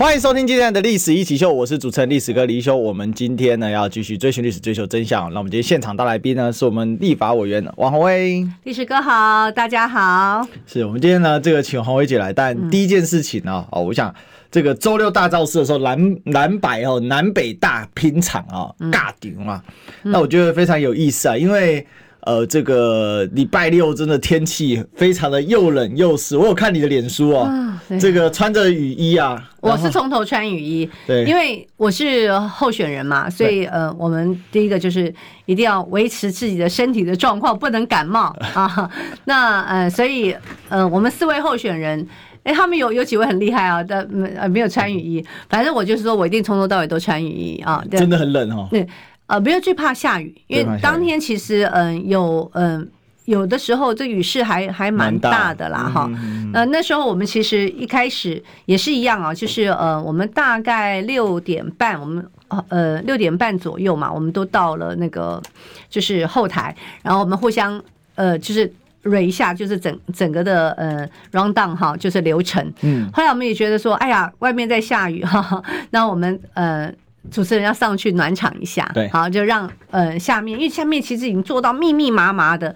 [0.00, 2.74] 欢迎收听今天的历史一起秀，我是主持人历史哥李修。
[2.74, 5.30] 我们今天呢要继续追寻历史，追求真相。
[5.34, 8.48] 那我们今天现场大来宾呢是我们立法委员王宏威。
[8.64, 10.48] 历史哥好，大家好。
[10.66, 14.14] 是我们今天呢这个请宏威姐来，但第一件事情呢，哦，我想
[14.50, 19.62] 这个周六大造势的时候，南南北哦南北大拼场啊，尬顶啊，
[20.00, 21.86] 那我觉得非常有意思啊，因为。
[22.22, 26.36] 呃，这个礼拜六真的天气非常的又冷又湿。
[26.36, 29.42] 我有看你的脸书哦，啊、这个穿着雨衣啊。
[29.60, 35.12] 我是从头穿雨衣，对，因为我是候选人嘛，所以呃，我们第一个就是
[35.44, 38.90] 一定要维持自己的身体的状况，不能感冒 啊。
[39.24, 40.34] 那呃，所以
[40.68, 42.06] 呃，我们四位候选人，
[42.44, 45.22] 哎，他们有有几位很厉害啊，但呃没有穿雨衣。
[45.48, 47.84] 反正我就是说我一定从头到尾都穿雨衣啊。
[47.90, 48.66] 真的很冷哦。
[48.70, 48.86] 对。
[49.30, 52.90] 呃，不要最怕下雨，因为当天其实嗯有嗯
[53.26, 56.10] 有的时候这雨势还还蛮大的啦哈。
[56.52, 62.28] 呃，那时候我们其实一开始也是一样啊，就是呃我们大概六点半，我们
[62.68, 65.40] 呃六点半左右嘛，我们都到了那个
[65.88, 67.80] 就是后台，然后我们互相
[68.16, 72.60] 呃就是蕊一下，就是整整个的呃 round down 哈，就是流程。
[72.80, 73.08] 嗯。
[73.12, 76.92] 后来我们也觉得说，哎呀，外面在下雨哈，那我们呃。
[77.30, 82.74] 主持人要上去暖场一下，对，好，就让呃下面，因为下面其实已经做到密密麻麻的，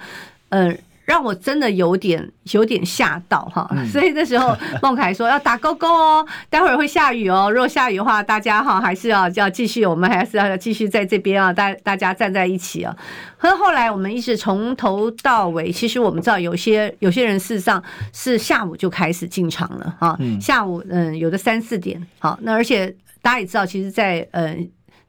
[0.51, 0.75] 呃，
[1.07, 12.95] 让我真的有点有点吓到哈，嗯、所以那时候孟凯说要打勾勾哦，待会儿会下雨哦，如果下雨的话，大家哈还是要要继续，我们还是要继续在这边啊，大大家站在一起啊。
[13.39, 22.95] 可后来我们一直从头到尾，其实我们知道有些有些人事实上是下午就开始进场了哈，嗯、下午嗯有的三四点，好，那而且。
[23.25, 24.57] 大家也知道，其实在，在呃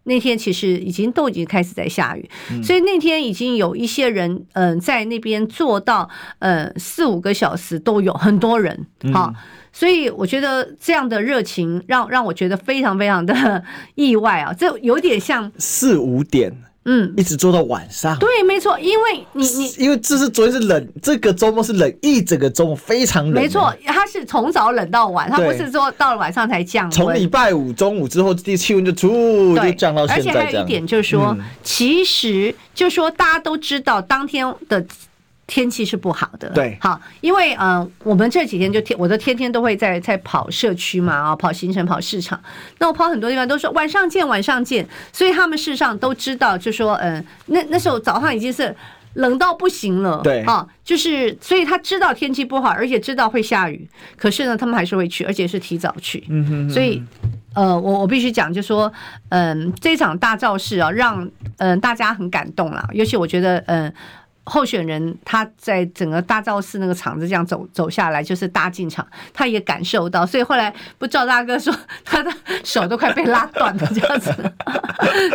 [0.03, 6.09] 那天，其实已经都已经开始在下雨，嗯、所以那天已经有一些人，嗯、呃，在那边坐到
[6.39, 9.35] 呃四五个小时都有很多人，哈、嗯，
[9.73, 13.61] 所以我觉得这样的热情让让我觉得非常非常的
[13.95, 16.55] 意外啊，这有点像四五点。
[16.85, 18.17] 嗯，一直做到晚上。
[18.19, 23.33] 对，没错，因为你你因为这是昨天是冷，这个周末是冷，一整个周末非常冷。
[23.33, 26.91] 没错，它是从早冷到晚，它不是说到了晚上才降温。
[26.91, 30.21] 从礼拜五中午之后，这气温就突就降到现在。
[30.21, 34.85] 而且还有一点就是说，嗯、其实就说大家都知道当天的。
[35.47, 42.41] 天气是不好的，对，好，因为呃，我们这几天就天，我都天天都会在在跑社区嘛，啊，跑行程、跑市场。
[42.79, 48.75] 那我跑很多地方都说晚上见，晚上见，所以他们事实上都知道，就说，嗯、呃，那那时候早上已经是
[49.13, 56.99] 冷到不行了，对，啊，就是，所以他知道天气不好，而且知道会下雨，可是呢，他们还是会去，而且是提早去，嗯哼，所以，
[57.53, 58.91] 呃，我我必须讲，就说，
[59.29, 61.23] 嗯、呃，这场大造势啊，让
[61.59, 63.93] 嗯、呃、大家很感动啦，尤其我觉得，嗯、呃。
[64.45, 72.31] 候选人他在整个大造势那个场子这样走走下来，就是搭进场，他也感受到，所以后来不赵大哥说他的
[72.63, 74.33] 手都快被拉断了这样子。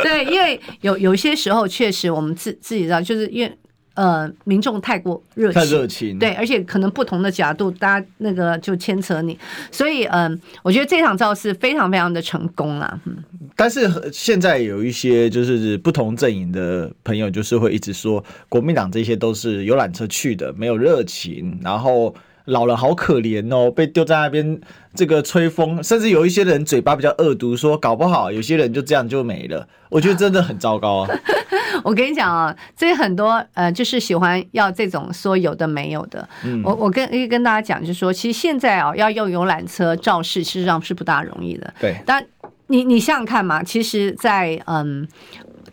[0.03, 3.59] 对，因为有有些时候确实我们自自己知道，就是因为。
[3.95, 9.39] 呃，民众太过热情，太热情，对，而且可能不同的角度，大家那个就牵扯你，
[9.71, 13.01] 所以嗯、呃，我觉得这场造势非常非常的成功啊。
[13.05, 13.17] 嗯，
[13.57, 22.15] 但是现在有一些就是不同阵营的朋友，就是会一直说国民党这些都是游览车去的，没有热情，然后。
[22.47, 24.61] 老人好可怜哦，被丢在那边，
[24.95, 29.67] 这个吹风，甚至有一些人嘴巴比较恶毒，说搞不好有些人就这样就没了。
[29.89, 31.11] 我觉得真的很糟糕啊！
[31.83, 36.29] 我跟你讲啊，这很多呃，就是喜欢要这种说有的没有的。
[36.45, 41.73] 嗯，我我跟跟大家讲，就是说，其实现在啊，要用游览车肇事，事实上是不大容易的。
[41.81, 42.25] 对，但
[42.69, 45.09] 你你想想看嘛，其实在，在嗯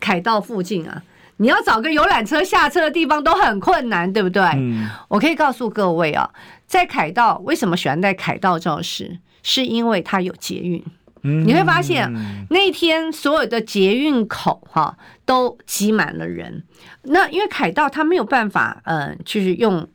[0.00, 1.02] 凯道附近啊。
[1.38, 4.42] 你要找个游览车下车的地方都很困难，对不对？
[4.54, 6.28] 嗯，我可以告诉各位啊，
[6.66, 10.84] 在凯道为什么喜欢在凯道造势，是因为它有捷运。
[11.22, 12.08] 嗯，你会发现
[12.50, 16.62] 那天所有的捷运口哈都挤满了人。
[17.02, 19.88] 那因为凯道它没有办法，呃，就是用。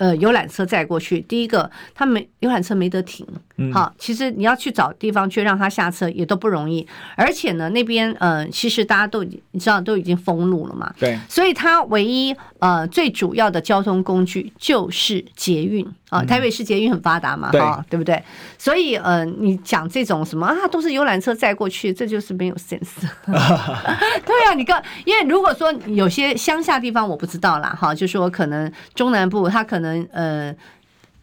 [0.00, 3.26] 呃，游览车载过去，第一个，他没游览车没得停，
[3.70, 6.86] 好，其实你要去找地方去让他下车也都不容易，
[7.16, 18.22] 而且呢，那边呃，其实大家都你知道都已经封路了嘛，对，所以他唯一呃最主要的交通工具就是捷运啊，台北市捷运很发达嘛，哈，对不对？
[18.58, 23.00] 所以呃，你讲这种什么啊，都是游览车载过去，这就是没有 sense。
[23.26, 30.06] 对啊，你刚，因为如果说有些乡下地方我不知道啦，哈，就说可能中南部它可能。
[30.12, 30.54] 嗯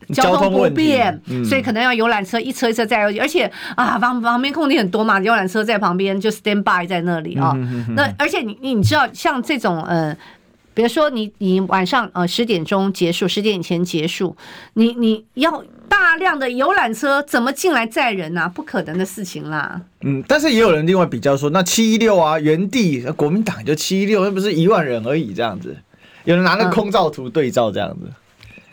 [0.08, 7.52] 呃，交通不便，所以可能要游览车一车一车载过去，而且啊，旁旁边空地很多嘛，游览车在旁边就 stand by 在那里啊。
[7.96, 10.16] 那而且你你知道，像这种呃，
[10.78, 14.38] 比如说你你晚上呃十点钟结束，十点以前结束，
[14.74, 18.48] 你你要大量的游览车怎么进来载人呐？
[18.48, 19.82] 不可能的事情啦。
[20.02, 25.76] 嗯，但是也有人另外比较说，那七一六啊，原地国民党就七一六，那不是一万人而已这样子，
[26.26, 28.14] 有人拿那空照图对照这样子。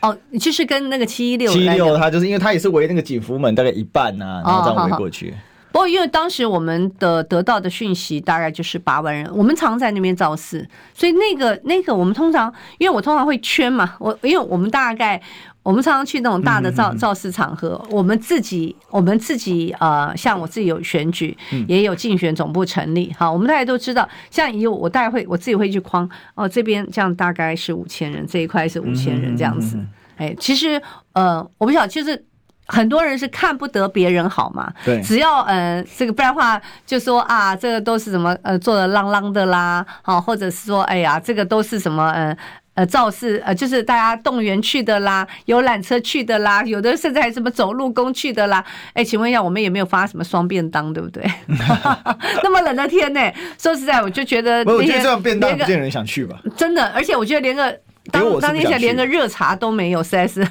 [0.02, 5.32] 哦，就是跟那个七一六七一六，他就是因为他也是围那个景福门大概一半啊，然后这样围过去。
[5.74, 12.46] 不过因为当时我们的得到的讯息大概就是八万人，我们常在那边造势，所以那个那个我们通常，
[12.78, 15.20] 因为我通常会圈嘛，我因为我们大概
[15.64, 21.36] 我们常常去那种大的造造势场合，我们自己我们自己呃，像我自己有选举，
[21.66, 29.76] 也有竞选总部成立，好，我们大家都知道，像以我大概会我自己会去框哦，这边这样大概是五千人，这一块是五千人这样子。
[30.18, 30.80] 哎，其实
[31.14, 32.24] 呃，我不晓得，就是
[32.66, 34.72] 很多人是看不得别人好嘛。
[34.84, 42.36] 对，只要呃，这个不然的话，就说啊，这个都是什么呃，做的浪浪的啦，好，或者是说，哎呀，这个都是什么呃
[42.74, 48.64] 呃造势呃，就是大家动员去的啦，游览车去的啦，有的甚至还什么走路工去的啦。
[48.94, 51.24] 哎，请问一下，我们也没有发什么双便当，对不对？
[52.42, 53.20] 那么冷的天呢，
[53.58, 56.38] 说实在，我就觉得，我觉得这样便当不见人想去吧。
[56.56, 57.78] 真的，而且我觉得连个。
[58.12, 60.46] 当当天下连个热茶都没有，实在是，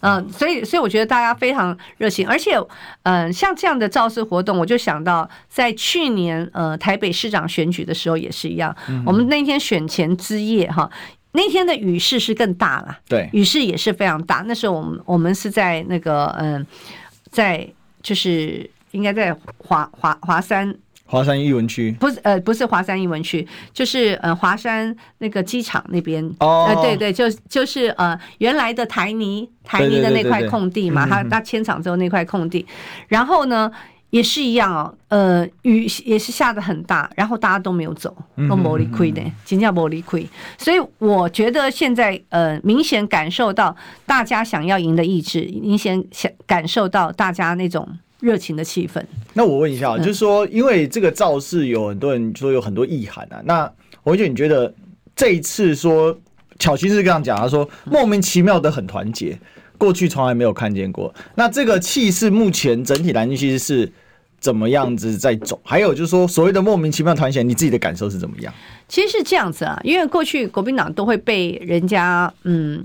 [0.00, 2.52] 嗯，所以所以我觉得大家非常热情，而且，
[3.02, 8.74] 嗯，像这样的造势活动，我就想到在去年呃台北市长选举的时候也是一样，
[9.04, 10.90] 我们那天选前之夜哈，
[11.32, 14.44] 那天的雨势是更大了，对，雨势也是非常大。
[14.46, 16.66] 那时候我们我们是在那个嗯，
[17.30, 17.68] 在
[18.02, 20.74] 就是应该在华华华山。
[21.10, 21.90] 华山艺文区？
[21.98, 26.22] 不是呃不是华山艺文区，就是呃华山那个机场那边。
[26.40, 32.66] 哦、呃，对对，就就是呃原来的台泥台泥的那块空地嘛，他他迁厂之后那块空地，
[33.08, 33.72] 然后呢
[34.10, 38.14] 也是一样哦，呃雨也是下的很大，然后大家都没有走，
[38.46, 40.28] 都没理亏的，真叫没理亏，
[40.58, 43.74] 所以我觉得现在呃明显感受到
[44.04, 47.88] 大家想要赢的意志，明显想感受到大家那种。
[48.20, 49.02] 热情的气氛。
[49.32, 53.40] 那我问一下，就是说，因为这个造势有很多人说有很多意涵啊。
[53.44, 53.72] 那
[54.02, 54.74] 我觉得你觉得
[55.14, 56.18] 这一次说
[56.58, 59.38] 巧芯是这样讲，他说莫名其妙的很团结，
[59.76, 61.14] 过去从来没有看见过。
[61.34, 63.92] 那这个气势目前整体来说其实是
[64.40, 65.60] 怎么样子在走？
[65.64, 68.52] 还有就是说，所谓的莫名其妙团结，你自己的感受是怎么样？
[68.88, 72.84] 其实是这样子啊，因为过去国民党都会被人家嗯。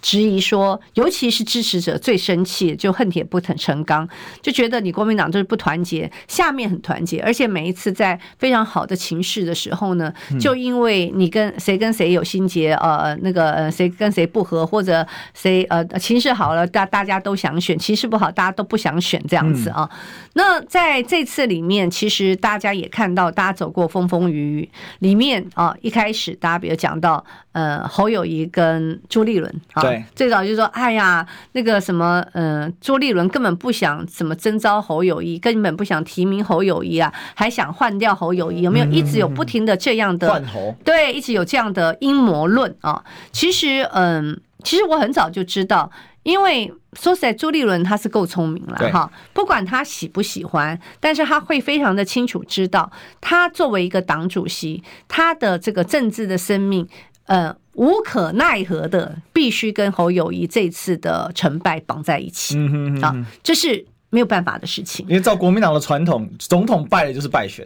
[0.00, 4.08] 质疑说，尤其是支持者最生气，就恨铁不成钢，
[4.40, 19.88] 就觉得你国民党就是不团结，下面很团结，而且每一次在非常好的情势的时候呢，就因为你跟谁跟谁有心结，呃，那个呃谁跟谁不和，或者谁呃情势好了，大大家都想选，情势不好，大家都不想选这样子啊。
[20.34, 29.87] 那在这次里面，其实大家也看到，大家走过风风雨雨里面啊，一开始大家比如讲到呃侯友谊跟朱立伦啊。
[29.88, 38.86] 对，最早就说，哎呀，那个什么，嗯，朱立伦根本不想怎么征召侯友谊，根本不想提名侯友谊啊，还想换掉侯友谊，有没有？
[38.86, 43.04] 一直有不停的这样的换侯，对，一直有这样的阴谋论啊。
[43.32, 45.90] 其实，嗯，其实我很早就知道，
[46.22, 52.90] 因为说实在，朱立伦他是够聪明了哈，不管他喜不喜欢，但是他会非常的清楚知道，
[53.20, 56.88] 他作为一个党主席，他的这个政治的生命。
[57.26, 62.56] 呃，无可奈何的，必须跟侯友谊这次的成败绑在一起。
[62.58, 65.06] 嗯哼嗯哼啊，这是没有办法的事情。
[65.08, 67.64] 因为照国民党的传统，总统败了就是败选。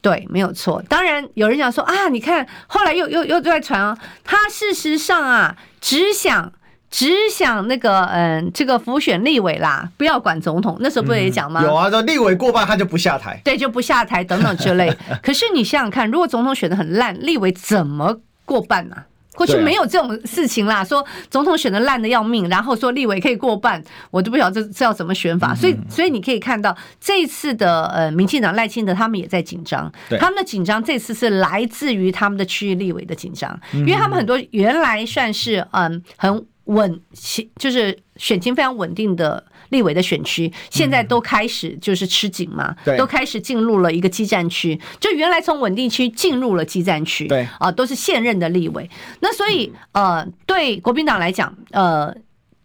[0.00, 0.80] 对，没有错。
[0.88, 6.52] 当然有人讲说啊，你看后来又又又在传啊，他事实上啊，只想
[6.88, 10.76] 只想那个嗯、呃，这个辅选立委啦，不要管总统。
[10.78, 11.62] 那时候不是也讲吗？
[11.62, 14.96] 嗯、有啊，说立委过半他就不下台，对，就不下台等等之类。
[15.20, 18.20] 可是你想想看，如果总统选的很烂，立委怎么？
[18.44, 20.84] 过半呐、啊，过去没有这种事情啦。
[20.84, 25.54] 说总统选的烂的要命，然后说立委可以过半，我都不晓得这这要怎么选法。
[25.54, 37.00] 所以，所以你可以看到这一次的呃，民进党赖清德他们也在紧张，他们的紧张这次是来自于他们的区域立委的紧张，因为他们很多原来算是嗯很稳，
[37.56, 39.44] 就是选情非常稳定的。
[39.72, 47.48] 立委的选区现在都开始就是吃紧嘛，都开始进入了一个激战区，就原来从稳定区进入了激战区，对。
[47.58, 48.88] 啊，都是现任的立委。
[49.20, 52.14] 那所以呃，对国民党来讲，呃，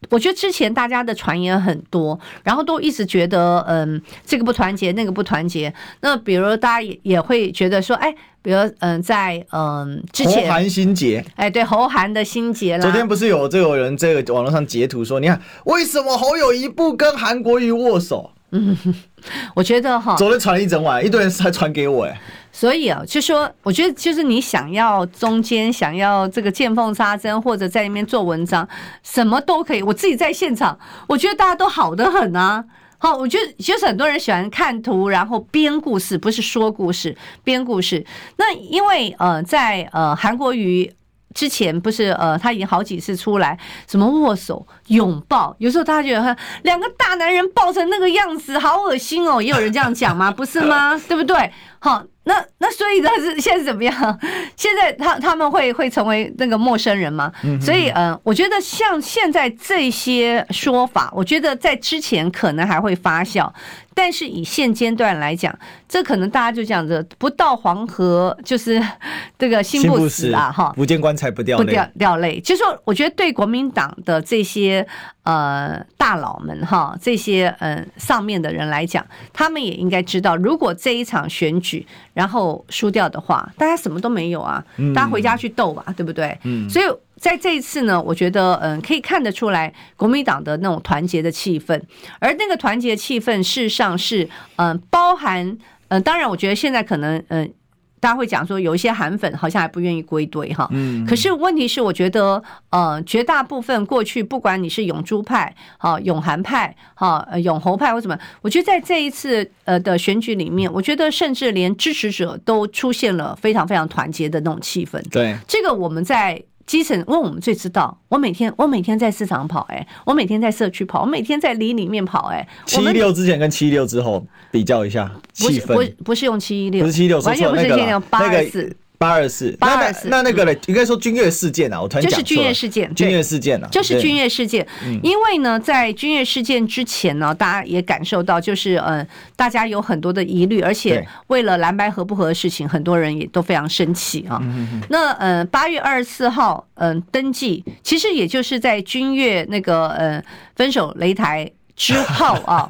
[0.09, 5.73] 我觉得之前大家的传言很多，然后都一直觉得，嗯，这个不团结，那个不团结。
[6.01, 12.81] 那比如大家也也会觉得说，哎，比如嗯，在嗯之前，侯韩心结，哎，对，侯韩的心结啦。
[12.81, 18.31] 昨天不是有这个人这个网络上截图说，你看为什么侯友谊不跟韩国瑜握手？
[18.51, 18.77] 嗯，
[19.53, 22.19] 我觉得哈，昨天传了一整晚，一堆人还传给我，哎。
[22.57, 28.67] 所以啊，就说我觉得就是你想要中间想要这个见缝插针，或者在那边做文章，
[29.03, 29.83] 什么都可以。
[29.83, 30.75] 我自己在现场，
[31.07, 32.65] 我觉得大家都好得很啊。
[32.97, 38.03] 好，我觉得就是很多人喜欢看图，然后编故事，不是说故事，编故事。
[38.37, 40.91] 那因为呃，在呃韩国瑜
[41.35, 43.55] 之前不是呃他已经好几次出来
[43.87, 50.31] 什么握手拥抱，有时候大家觉得两个大男人抱成那个样子好恶心哦，也有人这样讲吗？
[50.31, 50.99] 不是吗？
[51.07, 51.53] 对不对？
[51.77, 52.03] 好。
[52.27, 54.19] 那那所以呢是现在怎么样？
[54.55, 57.31] 现在他他们会会成为那个陌生人吗？
[57.61, 63.49] 所以嗯，我觉得像现在这些说法，我觉得在之前可能还会发酵。
[63.97, 65.57] 但是以现阶段来讲，
[65.89, 68.79] 这可能大家就这样子，不到黄河就是
[69.39, 72.39] 这个心不死啊，哈，不见棺材不掉泪，不掉掉泪。
[72.41, 74.85] 就是说，我觉得对国民党的这些
[75.23, 84.63] 呃大佬们哈，这些嗯、呃、上面的人来讲，他们也应该知道，如果这一场选举然后输掉的话，大家什么都没有啊，
[84.93, 86.37] 大家回家去斗吧，对不对？
[86.43, 86.85] 嗯，所以。
[87.19, 91.81] 在这一次呢，我觉得嗯，可以看得出来国民党的那种团结的气氛，
[92.19, 95.57] 而那个团结气氛事实上是嗯，包含
[95.87, 97.51] 嗯，当然我觉得现在可能嗯，
[97.99, 116.43] 大家会讲说有一些韩粉好像还不愿意归队哈，嗯，可是问题是我觉得呃，绝大部分过去不管你是永珠派、哈永韩派、哈永侯派或什么，我觉得在这一次呃的选举里面，我觉得甚至连支持者都出现了非常非常团结的那种气氛，对，这个我们在。
[116.67, 122.45] 基层，因为我们最知道，我每天我每天在市场跑，哎，我每天在社区跑，我每天在里里面跑，哎。
[122.65, 128.75] 七一六之前跟七一六之后比较一下气氛，不是不不是用七一六，不是七一六，完全不是七一六，八二四。
[128.97, 130.53] 八二四，八二四，那那个呢？
[130.65, 134.67] 应该说君悦事件啊，我突然就是君悦事件，君悦事件啊，就是君悦事件。
[135.03, 144.41] 因为呢，在君悦事件之前呢，大家也感受到，就是嗯，大家有很多的疑虑，而且为了蓝白合不合的事情，很多人也都非常生气啊。
[144.89, 150.23] 那嗯，八月二十四号嗯登记，其实也就是在君悦那个嗯
[150.55, 152.67] 分手擂台之后啊，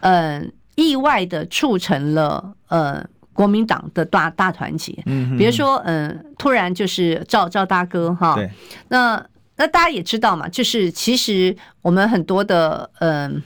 [0.00, 3.08] 嗯， 意外的促成了嗯。
[3.32, 8.50] 国民党的大大团结，嗯，比如说，嗯，突然就是赵赵大哥哈，对，
[8.88, 9.24] 那
[9.56, 13.42] 那大家也知道嘛，就是其实我们很多的嗯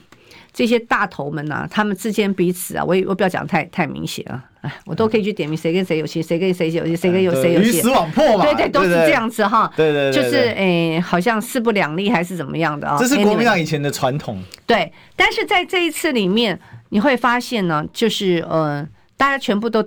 [0.51, 12.97] 这些大头们呐，他们之间彼此啊，我也我不要讲太太明显啊，哎，我都可以去点名谁跟谁有戏，谁跟谁有戏，谁跟有谁有戏，鱼死网破嘛，对对，都是这样子哈，对对，就是哎，好像势不两立还是怎么样的啊？
[12.99, 18.85] 这是国民党以前的传统，对，但是在这一次里面，你会发现呢，就是嗯。
[19.17, 19.83] 大家全部都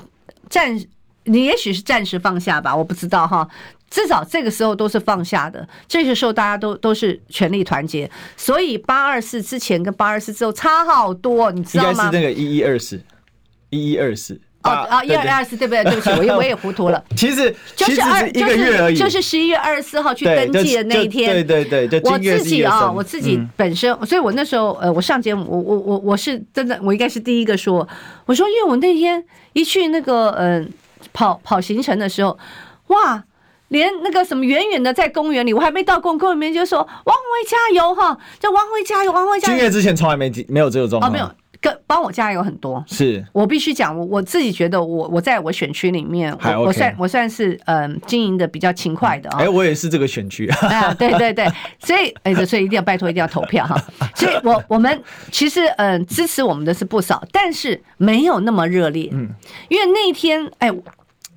[0.48, 0.76] 暂，
[1.24, 3.48] 你也许是暂时放下吧，我不知道哈。
[3.88, 8.08] 至少这个时候都是放下的，这个时候大家都都是全力团结。
[8.36, 11.90] 所以八二四之前跟八二四之后差好多，你知道吗？
[11.90, 13.00] 应该是那个一一二四，
[13.70, 14.40] 一一二四。
[14.62, 15.82] 哦哦，一二二四对不对？
[15.84, 17.02] 对不起，我也我也糊涂了。
[17.16, 21.32] 其实就是二一个月而已，就是十一月二十四号去登记的那一天。
[21.32, 27.88] 对对对，我自己啊，我自己本身，所以我那时候呃，我上节目，我我我我是真的，我应该是第一个说，
[28.26, 29.24] 我说因为我那天
[29.54, 30.70] 一去那个嗯
[31.14, 32.38] 跑跑行程的时候，
[32.88, 33.24] 哇，
[33.68, 39.54] 连那个什么远远的在公园里，我还没到公公园里面就说王鸿薇加油哈，叫王鸿薇加油，王鸿薇加油。
[39.54, 41.10] 今月之前从来没没有这个状况。
[41.10, 41.30] 哦，没有。
[41.60, 49.40] 跟帮我加油很多，是我必须讲，我我自己觉得我我在我选区里面，我我算我算是嗯经营的比较勤快的啊。
[49.40, 51.46] 哎，我也是这个选区啊，对对对，
[51.78, 53.76] 所以哎，所以一定要拜托，一定要投票哈。
[54.14, 59.10] 所以我我们其实嗯支持我们的是不少，但是没有那么热烈。
[59.12, 59.28] 嗯，
[59.68, 60.72] 因为那天哎，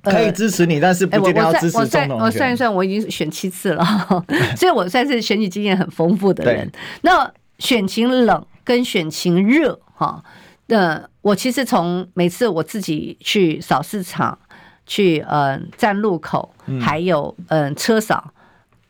[0.02, 2.18] 可以支持你，但是不一定要支持总统。
[2.18, 3.84] 我算一算，我已经选七次了，
[4.56, 6.72] 所以我算是选举经验很丰富的人。
[7.02, 9.78] 那选情冷跟选情热。
[9.94, 10.22] 哈，
[10.66, 14.38] 那我其实从每次我自己去扫市场，
[14.86, 18.32] 去嗯站路口，还有嗯车扫，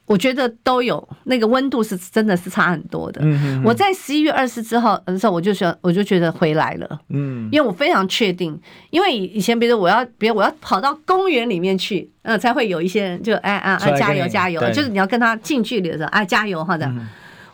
[0.06, 3.23] 我觉得都有那个温度是真的是差很多的。
[3.64, 8.58] 我在十一月二十之后的时候，我就说我就觉得回来了，嗯，因为我非常确定，
[8.90, 16.90] 因为以前比如我要比如我要跑到公园里面去，嗯，才会有一些人就哎啊啊加油加油，就是你要跟他近距离的时候哎加油哈的。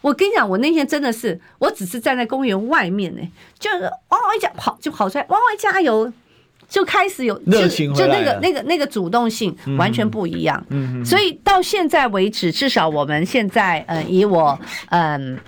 [0.01, 3.21] 我跟你讲，我那天真的是，我只是站在公园外面呢，
[3.59, 6.13] 就是汪汪一跑就跑出来，汪汪加油，
[6.69, 10.65] 就开始有热情，就那个那个那个主动性完全不一样。
[10.71, 14.59] 嗯，所以到现在为止，至少我们现在，嗯，以我，
[14.91, 15.39] 嗯，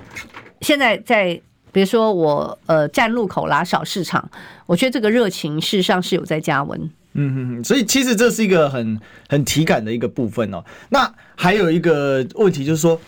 [0.60, 1.40] 现在在，
[1.70, 4.30] 比如说我，呃，站路口啦小市场，
[4.66, 6.90] 我觉得这个热情事实上是有在加温。
[7.14, 10.64] 嗯嗯，所以其实这是一个很很体感的一个部分哦。
[10.88, 12.98] 那还有一个问题就是说，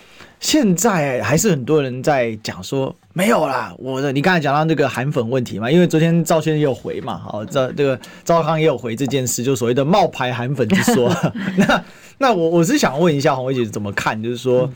[0.44, 11.10] 现在还是很多人在讲说没有啦，我的你刚才讲到那个韩粉问题嘛，因为昨天赵先生也有回嘛，好，这这个赵康也有回这件事，就所谓的冒牌韩粉之说。
[11.56, 11.84] 那
[12.18, 14.70] 那我我是想问一下红薇姐怎么看，就是说，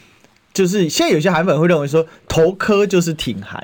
[0.54, 3.62] 就是现在有些韩粉会认为说投科就是挺韩，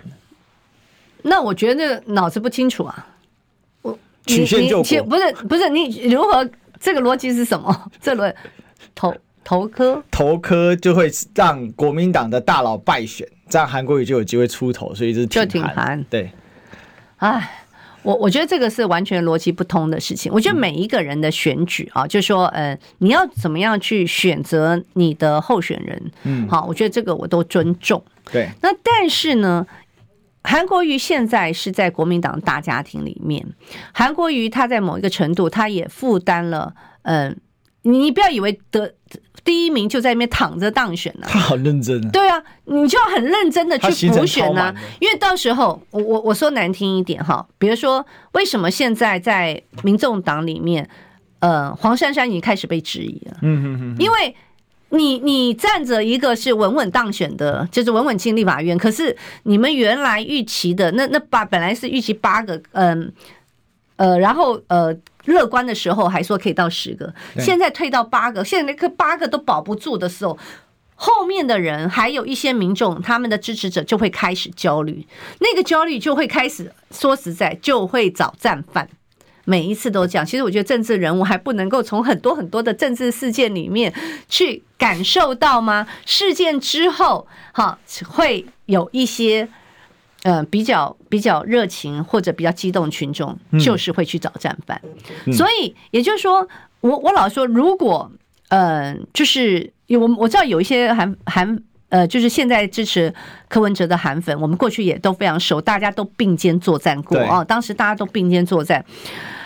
[1.22, 3.06] 那我觉得脑子不清楚啊。
[3.80, 6.46] 我曲线救国不是不是，你如何
[6.78, 7.90] 这个逻辑是什么？
[7.98, 8.34] 这轮
[8.94, 16.02] 投投科投科就会让国民党的大佬败选，这样韩国瑜就有机会出头，所以是挺韩。
[16.04, 16.32] 对，
[17.18, 17.64] 哎，
[18.02, 20.32] 我我觉得这个是完全逻辑不通的事情。
[20.32, 28.02] 我觉得每一个人的选举啊，就是说呃，你要怎么样去选择你的候选人，嗯，好，我觉得这个我都尊重。
[28.32, 29.66] 对，那但是呢？
[30.46, 33.42] 韩国瑜现在是在国民党大家庭里面，
[33.94, 36.74] 韩国瑜他在某一个程度，他也负担了。
[37.00, 37.34] 嗯，
[37.80, 38.92] 你不要以为得
[39.44, 42.10] 第一名就在那边躺着当选了，他 好认真啊。
[42.10, 50.88] 对啊，你就要很认真的去补选啊，因为到时候我我我说难听一点哈，比如说为什么现在在民众党里面，
[51.40, 53.36] 呃，黄珊珊已经开始被质疑了。
[53.42, 54.34] 嗯嗯嗯，因为。
[54.90, 58.78] 你你站着一个是稳稳当选的，就是稳稳进立法院。
[58.78, 63.12] 可是你们原来预期的那那八本来是预期八个，嗯
[63.96, 64.94] 呃，然后呃
[65.26, 70.38] 乐观的时候还说可以到十个，现在退到八个，现在那个八个都保不住的时候，
[70.94, 75.06] 后面的人还有一些民众，他们的支持者就会开始焦虑，
[75.40, 78.88] 那个焦虑就会开始说实在就会找战犯。
[79.46, 83.92] 每一次都讲，其实我觉得政治人物还不能够从很多很多的政治事件里面
[84.26, 85.86] 去感受到吗？
[86.06, 87.78] 事件之后，哈，
[88.08, 89.46] 会有一些
[90.24, 94.80] 呃比较比较热情或者比较激动群众，就是会去找战犯。
[95.32, 96.46] 所以也就是说，
[96.80, 98.10] 我我老说，如果
[98.48, 103.12] 呃，就是有我我知道有一些韩韩呃，就是现在支持
[103.48, 108.84] 柯文哲的韩粉，我们过去也都非常熟，大家都并肩作战过啊，当时大家都并肩作战。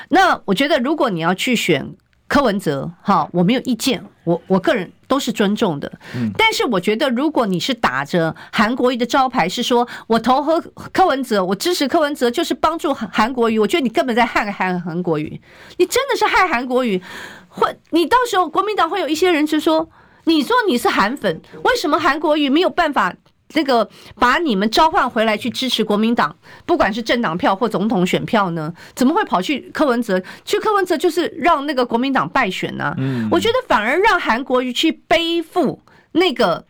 [0.08, 1.86] 那我觉得，如果你要去选
[2.26, 5.90] 柯文哲，哈，我没有意见，我我个人都是尊重的。
[6.14, 15.40] 嗯，但是我觉得，如果你是打着韩国瑜的招牌，是说我投和柯文哲，我支持柯文哲，就是帮助韩国瑜，我觉得你根本在害韩韩国瑜，
[15.78, 17.02] 你真的是害韩国瑜。
[17.48, 19.88] 会，你到时候国民党会有一些人就说，
[20.24, 23.14] 你说你是韩粉，为什么韩国瑜没有办法？
[23.48, 26.34] 这个把你们召唤回来去支持国民党，
[26.66, 28.72] 不管是政党票或总统选票呢？
[28.94, 30.22] 怎么会跑去柯文哲？
[30.44, 32.94] 去柯文哲就是让那个国民党败选呢？
[32.98, 35.80] 嗯，我觉得反而让韩国瑜去背负
[36.12, 36.64] 那个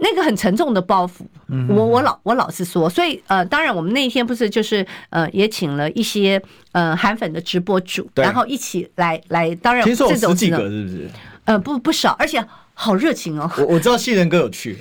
[0.00, 1.24] 那个很沉重的包袱。
[1.68, 6.40] 我我老我老实说，所以呃，当然我们那一天不是就是呃也请了一些
[6.72, 11.10] 呃韩粉的直播主，然后一起来来，当然这种十几个是不是？
[11.44, 12.42] 呃，不不少，而且
[12.72, 13.50] 好热情哦。
[13.58, 14.78] 我我知道信仁哥有去。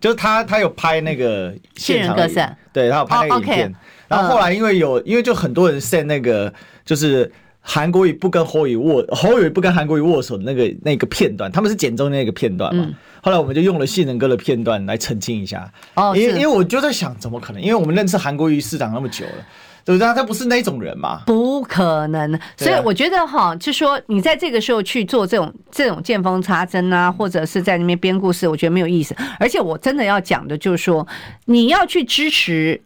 [0.00, 2.16] 就是他，他有拍那个现场，
[2.72, 3.66] 对，他有拍那个影片。
[3.66, 3.76] Oh.
[4.08, 6.52] 然后后来因为有，因为就很多人 send 那个，
[6.84, 12.88] 就是韩国语不跟侯宇握，侯宇不跟韩国语握手的那个那个片段，他们是剪中那个片段嘛。
[13.22, 15.70] 后来我们就用了信仁哥的片段来澄清一下。
[15.94, 17.60] 哦，因为因为我就在想，怎么可能？
[17.62, 19.46] 因为我们认识韩国瑜市长那么久了。
[19.84, 20.14] 对不对？
[20.14, 21.22] 他不是那种人嘛？
[21.26, 22.38] 不可能。
[22.56, 29.14] 所以我觉得哈，就说你在这个时候去做这种这种见缝插针啊，或者是在那边编故事，我觉得没有意思。
[29.38, 31.06] 而且我真的要讲的就是说，
[31.46, 32.80] 你要去支持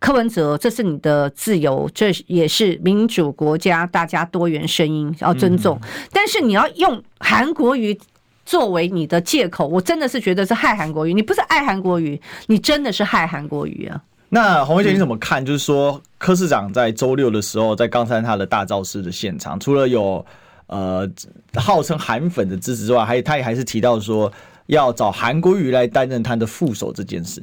[0.00, 5.80] 柯文哲，这是你的自由，这也是民主国家，大家多元声音要尊重。
[6.12, 7.96] 但是你要用韩国瑜
[8.44, 11.14] 作为你的借口，我真的是觉得是害韩国瑜。
[11.14, 14.02] 你不是爱韩国瑜，你真的是害韩国瑜啊！
[14.34, 15.44] 那洪薇姐你怎么看？
[15.44, 20.24] 就是说，柯市长在周六的时候，在冈山他的大造势的现场，除了有
[20.68, 21.06] 呃
[21.54, 24.32] 号称韩粉的支持之外，还他也还是提到说
[24.68, 27.42] 要找韩国瑜来担任他的副手这件事。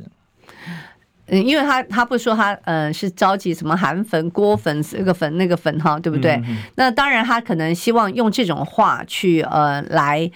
[1.27, 6.41] 嗯，因为他他不说他呃是召集什么韩粉、郭粉这个粉那个粉哈，对不对？
[6.73, 10.31] 那当然他可能希望用这种话去呃来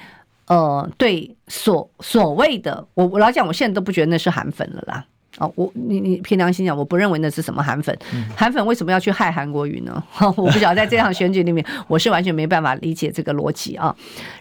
[0.45, 5.03] 呃对所所谓的我我老讲，我现在都不觉得那是韩粉了啦。
[5.43, 7.97] 哦，我你你凭良心讲，我不认为那是什么韩粉。
[8.35, 10.01] 韩粉为什么要去害韩国瑜呢？
[10.37, 13.93] 我不晓得，在这场选举里面，我是完全没办法理解这个逻辑啊。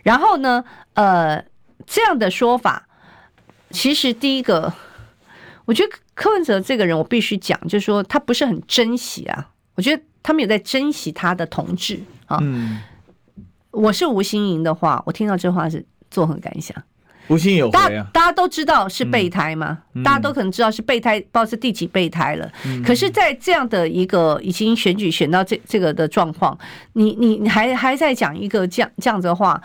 [0.05, 1.45] 然后呢，呃，
[1.87, 2.87] 这样的说法，
[3.71, 4.73] 其实第一个，
[5.65, 9.49] 我觉得柯文哲这个人，我必须讲，就是说他不是很珍惜啊。
[9.75, 12.39] 我觉得他们有在珍惜他的同志啊。
[12.43, 12.81] 嗯，
[13.71, 16.77] 我是吴心莹的话，我听到这话是作何感想？
[17.33, 22.53] 吴欣盈有回啊，大家都知道是备胎嘛，嗯、大家都可能知道是备胎，不知道是第几备胎了。
[22.67, 26.57] 嗯、可是，在这样的一个已经选举选到这这个的状况，
[26.93, 29.59] 你你你还还在讲一个这样这样子的话，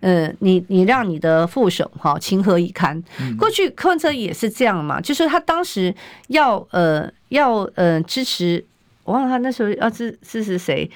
[0.00, 3.02] 呃，你你让你的副手哈情何以堪？
[3.18, 5.94] 嗯、过去柯文哲也是这样嘛，就是他当时
[6.28, 8.62] 要呃要呃支持，
[9.04, 10.90] 我忘了他那时候要支支持谁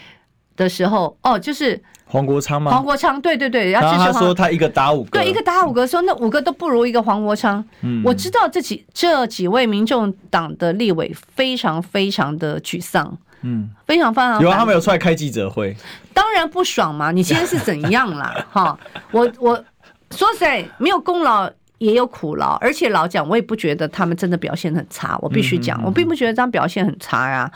[0.56, 1.80] 的时候，哦，就是。
[2.10, 2.70] 黄国昌吗？
[2.70, 7.62] 黄国昌，对对对，然后他说他一个打五个，对，一个打五个，说那五个都不如一个黄国昌。
[7.82, 14.40] 嗯，我知道这几这几位民众党的立委非常非常的沮丧，嗯，非常非常。
[14.40, 15.76] 有啊，他们有出来开记者会，
[16.14, 17.12] 当然不爽嘛。
[17.12, 18.34] 你今天是怎样啦？
[18.50, 18.78] 哈，
[19.10, 19.62] 我我
[20.10, 27.50] 说实在没有功劳也有苦劳，而且老讲我也不觉得他们真的表现很差，我必须讲，我并不觉得这样表现很差呀。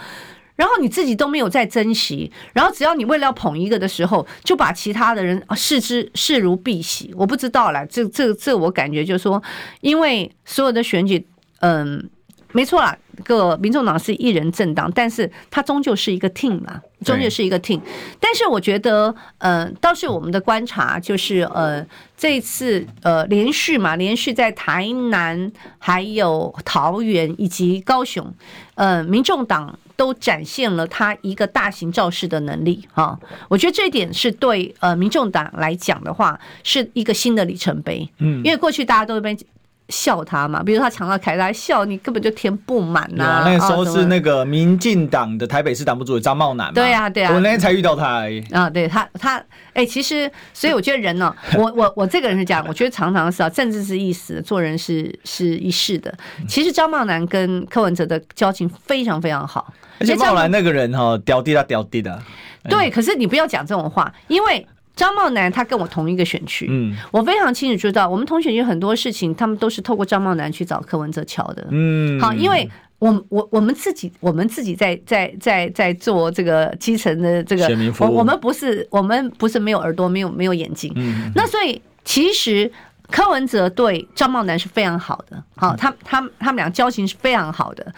[0.63, 7.11] 然后你自己都没有在珍惜，然后只要你为了要捧一个的时候，就把其他的人视之视如敝屣。
[7.17, 9.43] 我不知道啦，这这这我感觉就是说，
[9.81, 11.27] 因为所有的选举，
[11.63, 12.09] 嗯，
[12.53, 17.81] 没错啦，个民众党是一人政党，但是它终究是一个 team 嘛，终究是一个 team。
[18.21, 21.85] 但是我觉得，嗯，倒是我们的观察就是，呃，
[22.17, 28.33] 这一次呃连续嘛，连续在台南、还有桃园以及高雄，
[28.77, 29.77] 呃，民众党。
[29.97, 39.37] 都展现了他一个大型造势的能力哈，我觉得这一点是对呃民众党来讲的话是一个新的里程碑，嗯，因为过去大家都被
[39.93, 43.43] 笑他嘛，比如他抢到凯达笑你根本就填不满呐、啊。
[43.45, 48.41] 那个时候是那个民进党的台北市党部主任张茂南嘛，对呀、啊、对呀、啊，我那天才遇到他而已。
[48.51, 49.37] 啊，对他他
[49.75, 56.13] 哎、欸，其实所以我觉得人呢，我我我这个人是这样，我觉得常常是啊，政治是一时，做人是是一世的。
[56.49, 59.73] 其实张茂南跟柯文哲的交情非常非常好。
[60.01, 62.21] 而且茂南那个人哈，屌地啊屌地的。
[62.69, 77.69] 对，可是你不要讲这种话，因为张茂南他跟我同一个选区，嗯，我非常清楚知道，我们同选区很多事情，他们都是透过张茂南去找柯文哲桥的，嗯，好，因为我我我们自己我们自己在在在在做这个基层的这个，
[78.01, 82.71] 我我们不是我们不是没有耳朵没有没有眼睛，嗯，那所以其实
[83.11, 87.93] 柯文哲对张茂南是非常好的，好，他他他们俩交情是非常好的。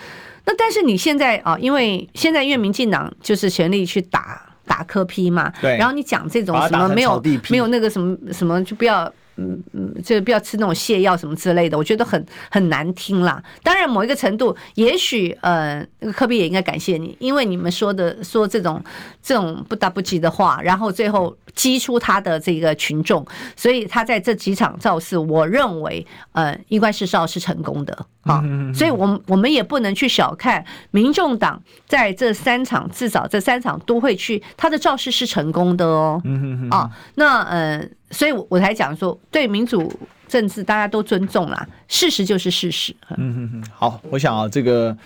[0.46, 9.12] 那但是你现在啊，因为现在因为民进党就是全力去打打磕批嘛，对，然后你讲这种什么没有没有那个什么什么就不要。
[9.36, 13.42] 嗯嗯，就不要吃那种泻药什么之类的，我觉得很很难听啦。
[13.62, 18.82] 当然，某一个程度，也许呃，那个科比也应该感谢你，因为你们说的说这种
[19.22, 28.42] 这种不打不急的话，然后最后激出他的这个群众，所以他在这几场造势，我认为呃，应该是是成功的啊。
[28.72, 36.22] 所以我们我们也不能去小看民众党在这三场，至少这三场都会去，他的造势是成功的哦。
[36.70, 37.84] 啊，那呃。
[38.14, 39.92] 所以，我我才讲说，对民主
[40.26, 42.94] 政治大家都尊重啦，事实就是事实。
[43.16, 43.64] 嗯嗯嗯。
[43.74, 44.96] 好，我想啊，这个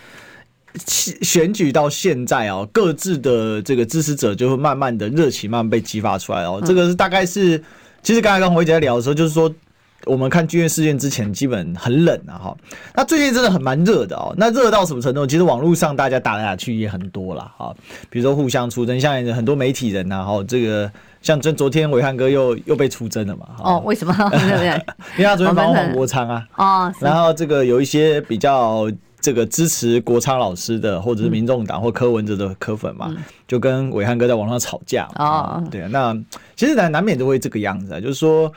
[0.87, 6.63] 选举到现在啊，各自的这个支持者就会慢慢的热情慢慢被激发出来哦。
[6.65, 7.61] 这个是大概是，
[8.03, 9.53] 其实刚才跟洪伟姐在聊的时候，就是说。
[10.07, 12.57] 我们看军乐事件之前，基本很冷啊，哈。
[12.95, 14.33] 那最近真的很蛮热的哦。
[14.39, 15.27] 那热到什么程度？
[15.27, 17.75] 其实网络上大家打来打去也很多了，哈。
[18.09, 20.91] 比如说互相出征，像很多媒体人呐，哈，这个
[21.29, 23.47] 像昨昨天伟汉哥又又被出征了嘛。
[23.63, 24.15] 哦，为什么？
[25.19, 26.43] 因为他昨天访黄国昌啊。
[26.57, 26.93] 哦。
[27.01, 33.15] 然后这个有一些比较这个支持国昌老师的，或者是民众党或柯文哲的柯粉嘛，
[33.47, 35.07] 就跟伟汉哥在网上吵架。
[35.17, 35.63] 哦。
[35.71, 36.17] 对啊，那
[36.57, 38.51] 其实难难免都会这个样子啊，就是说。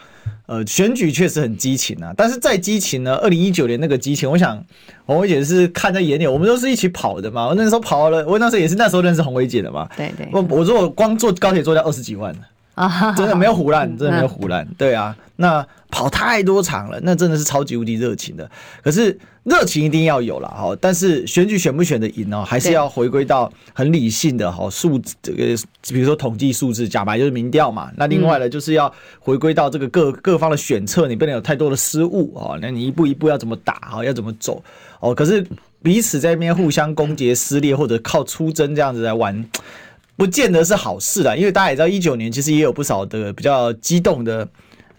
[0.47, 4.61] 呃，选举确实很激情啊，但是再激情呢，二零一九年那个激情，我想
[5.05, 7.47] 红伟姐是看在眼里，我们都是一起跑的嘛。
[7.47, 9.87] 我那时候跑了，我那时候也是那时候认识红伟姐的嘛。
[9.95, 10.27] 对对。
[10.33, 12.35] 我我说我光坐高铁坐掉二十几万
[12.75, 14.67] 啊， 真的没有胡乱，真的没有胡乱。
[14.77, 18.49] 对啊，那跑太多场了，那真的是超级无敌热情的。
[18.83, 19.17] 可是。
[19.43, 25.43] 热情一定要有了哈，但是选举选不选的赢哦，还是要回归到很理性的哈数字这个，
[25.89, 27.89] 比如说统计数字，假白就是民调嘛。
[27.97, 32.55] 那另外呢，就是要回归到这个各各方的选策，你不能有太多的失误哦。
[32.61, 34.63] 那你一步一步要怎么打哈，要怎么走
[34.99, 35.15] 哦？
[35.15, 35.43] 可是
[35.81, 39.43] 彼此在那边互相攻讦、撕裂，或者靠出征这样子来玩，
[40.21, 41.35] 不见得是好事啦。
[41.35, 44.47] 因为大家也知道，一九年其实也有不少的比较激动的。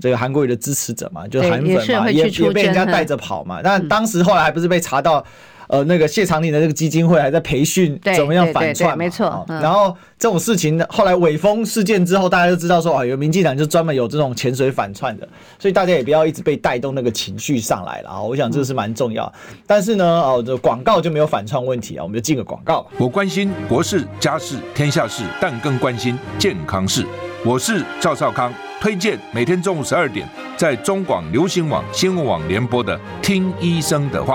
[0.00, 3.60] 这个韩国语的支持者嘛，就是韩粉嘛，也也，也被人家带着跑嘛。
[3.62, 5.24] 但当时后来还不是被查到，
[5.72, 9.42] 呃那个谢长廷的这个基金会还在培训怎么样反串，没错。
[9.48, 15.26] 然后这种事情后来尾风事件之后，大家就知道说啊，有民进党就专门有这种潜水反串的，
[15.58, 18.22] 所以大家也不要一直被带动那个情绪上来了啊。
[18.22, 19.32] 我想这是蛮重要。
[19.66, 22.86] 但是呢，哦，这广告就没有反串问题啊，我们就进个广告。
[22.98, 27.06] 我关心国事、家事、天下事，但更关心健康事。
[27.46, 34.34] 我是赵少康，推荐每天中午十二点在中广流行网、新闻网联播的《听医生的话》。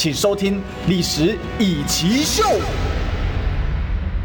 [0.00, 0.54] 请收听
[0.88, 2.42] 《历史易起秀》。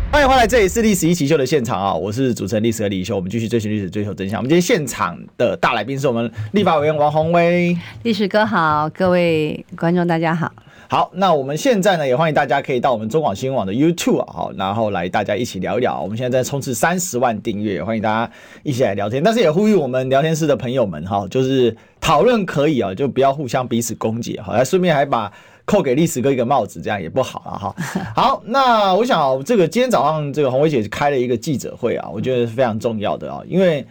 [0.10, 1.94] 欢迎回来，这里是《历史一奇秀》的现场啊！
[1.94, 4.40] 我是主持人历史和李易修，我们继续追寻历史，追求真相。
[4.40, 7.78] 我们今天现场的大来宾是我们立法委员王宏威。
[8.04, 10.50] 历史哥好，各位观众大家好。
[10.88, 16.00] 好，那我们现在呢，也欢迎大家可以到我们中广新闻网的 YouTube 啊，好，然后来大家一起聊一聊。
[16.00, 18.32] 我们现在在冲刺三十万订阅，欢迎大家
[18.64, 19.22] 一起来聊天。
[19.22, 25.30] 但是也呼吁我们聊天室的朋友们哈，就是讨论可以啊，就不要互相彼此攻击，好，来顺便还把
[25.66, 27.76] 扣给历史哥一个帽子，这样也不好了哈。
[28.16, 33.86] 好，那我想这个今天早上这个红薇姐开了一个记者会啊，我觉得是非常重要的啊，因为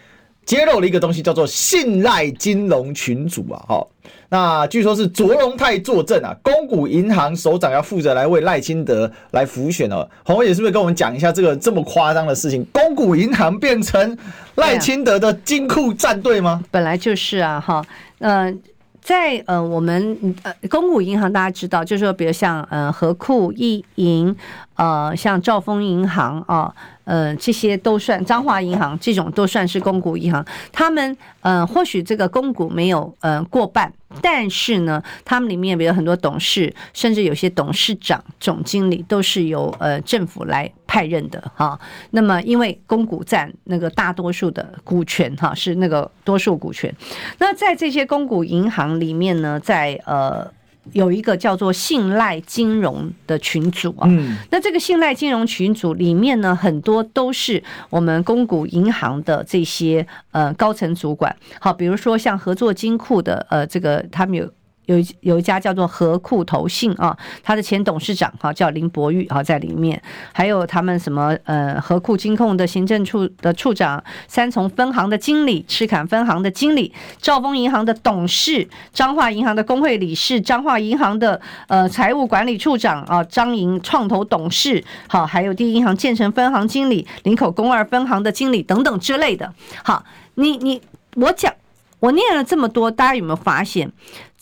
[0.47, 3.87] 揭露了一个东西，叫做信赖金融群组啊，哈。
[4.29, 10.09] 那据说是卓荣泰坐镇啊，公股银行首长要负责来为赖清德来辅选哦。
[10.25, 12.65] 洪伟姐是不是跟我们讲一下这个这么夸张的事情？
[12.73, 14.17] 公股银行变成
[14.57, 16.63] 赖清德的金库战队吗？
[16.71, 17.85] 本来就是啊，哈，
[18.19, 18.61] 嗯。
[19.05, 24.35] 在呃，我们呃，公股银行大家知道，就是说，比如像呃，和库、易银，
[24.77, 30.43] 呃，像兆丰银行啊，呃，这些都算彰化银行，这种都算是公股银行。
[30.73, 33.93] 他们呃，或许这个公股没有呃过半。
[34.23, 41.79] 但是呢，他们里面比如很多董事，甚至有些董事长、总经理都是由呃政府来派任的哈。
[42.11, 46.95] 那么，因为公股占那个大多数的股权哈，是那个多数股权。
[47.39, 50.51] 那在这些公股银行里面呢，在呃。
[50.93, 64.51] 有一个叫做信赖金融的群组啊，嗯，那这个信赖金融群组里面呢，很多都是我们公股银行的这些呃高层主管，好，比如说像合作金库的呃这个他们有。
[64.87, 70.01] 有有一家叫做合库投信啊，他的前董事长哈叫林伯玉哈在里面，
[70.33, 89.53] 还有他们什么呃合库金控的行政处的处长，三重分行的经理，赤崁分行的经理，兆丰银行的董事，彰化银行的工会理事，彰化银行的呃财务管理处长啊，彰银创投董事，好，还有第一银行建成分行经理，林口公二分行的经理等等之类的。
[89.83, 90.81] 好，你你
[91.17, 91.53] 我讲。
[92.01, 93.91] 我念了这么多，大家有没有发现，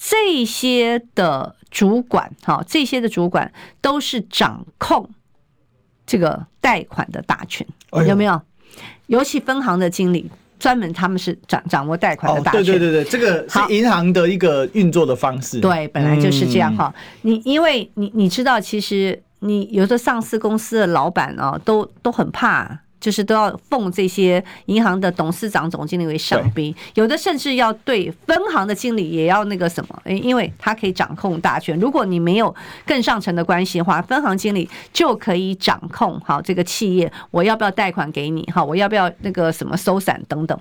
[0.05, 5.09] 这些的主管，哈，这些的主管都是掌控
[6.05, 7.65] 这个贷款的大权，
[8.09, 8.43] 有没有？
[9.07, 12.65] 尤其分行的经理，专门他们是掌掌握贷款的大权。
[12.65, 15.61] 对对对对，这个是银行的一个运作的方式。
[15.61, 16.93] 对，本来就是这样哈。
[17.21, 22.81] 你因为你你知道，其实你有的上市公司的老板啊，都都很怕。
[23.03, 31.77] 就是都要奉这些银行的董事长、总经理为上宾，有的甚至要对分行的经理也要那个什么，因为他可以掌控大权。
[31.81, 32.55] 如果你没有
[32.87, 38.45] 更上层的关系的话，分行经理就可以掌控好这个企业，我要不要贷款给你？
[38.45, 40.57] 哈，我要不要那个什么收散等等？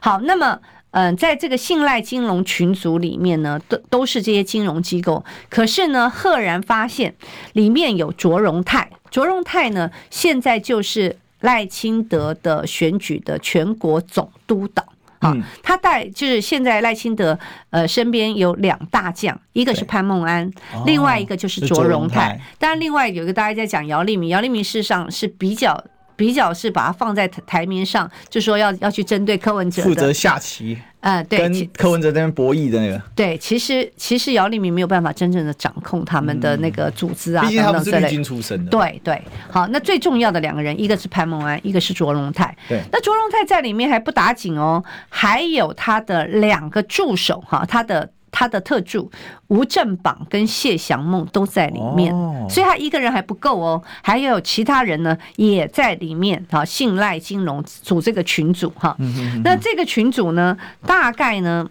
[0.00, 0.58] 好，那么
[0.90, 5.24] 嗯，在这个信赖金融群组里面呢，都都是这些金融机构。
[5.48, 7.14] 可是呢，赫然发现
[7.52, 11.16] 里面有卓荣泰，卓荣泰呢，现在就是。
[11.44, 14.82] 赖清德的选举的全国总督导，
[15.18, 20.50] 啊，他带就是现在赖清德呃身边有两大将，一个是潘孟安，
[20.86, 22.40] 另外一个就是卓荣泰。
[22.58, 25.84] 当然，另外有一个大家在讲姚立明，姚立明事实上是比较
[26.16, 30.78] 比较是把它放在台面上，就说要要去针对柯文哲，负责下棋。
[31.00, 39.22] 呃，对，跟柯文哲那边博弈的那个，对，其实其实姚立明没有办法真正的掌控他们的那个组织啊，毕竟他们是绿军出身的，对对。
[39.50, 42.56] 好，那最重要的两个人，一个是潘孟安，一个是卓荣泰。
[42.66, 48.08] 对，那卓荣泰在里面还不打紧哦，还有他的两个助手哈，他的。
[48.36, 49.08] 他的特助
[49.46, 52.12] 吴正榜跟谢祥梦都在里面，
[52.50, 56.44] 所以他一个人还不够哦，还有其他人呢也在里面。
[56.50, 58.96] 啊，信赖金融组这个群组哈，
[59.44, 61.68] 那这个群组呢，大概呢，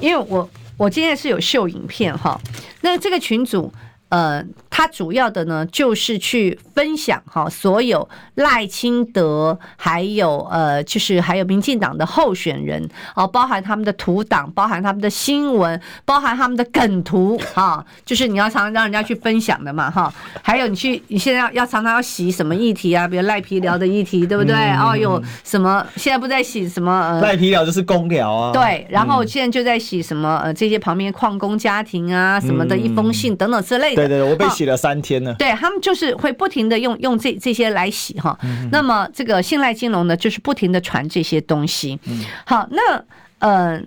[0.00, 2.38] 因为我我今天是有秀影片哈，
[2.82, 3.72] 那这个群组
[4.08, 4.44] 呃。
[4.68, 20.12] 他主要的呢就是去分享哈，所有赖清德还有呃，就是还有民进党的候选人哦，包含他们的图档，包含他们的新闻，包含他们的梗图哈，就是你要常常让人家去分享的嘛哈。
[20.42, 23.08] 还有你去，你现在要要常常要洗什么议题啊？
[23.08, 24.54] 比如赖皮聊的议题，对不对？
[24.72, 27.18] 哦，有什么现在不在洗什么？
[27.22, 28.52] 赖皮聊就是公聊啊。
[28.52, 30.38] 对，然后现在就在洗什么？
[30.44, 33.95] 呃，这些旁边矿工家庭啊，什么的一封信等等之类的。
[33.96, 35.34] 对对，我被洗了三天了。
[35.34, 38.38] 对，他们就是会不停的用用这这些来洗哈。
[38.70, 41.98] 那么这个信赖金融呢，就是不停的传这些东西。
[42.44, 43.04] 好，那
[43.38, 43.80] 呃，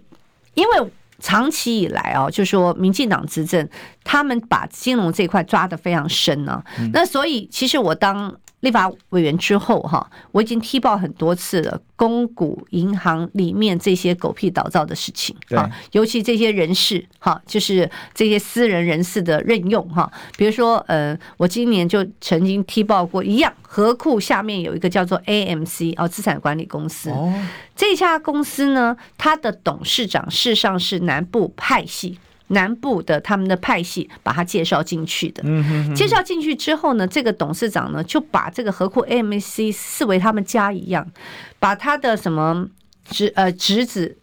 [0.56, 3.67] 因为长期以来啊，就说民进党执政，
[4.04, 6.63] 他们把金融这一块抓得非常深呢。
[6.91, 8.36] 那所以其实我当。
[8.62, 27.12] 立法委员之后，哈，我已经踢爆很多次了，公股银行里面这些狗屁倒灶的事情，哈，尤其这些人事，哈，就是这些私人人士的任用，哈，比如说，呃，我今年就曾经踢爆过一样，河库下面有一个叫做 AMC 哦，资产管理公司，
[27.76, 32.19] 这家公司呢，它的董事长事实上是南部派系。
[32.50, 35.42] 南部的他们的派系把他介绍进去的，
[35.96, 41.10] 介绍进去之后呢，这个董事长呢就把这个河库 AMC 视为他们家一样，
[41.58, 42.68] 把他的什么
[43.10, 44.18] 侄呃侄子。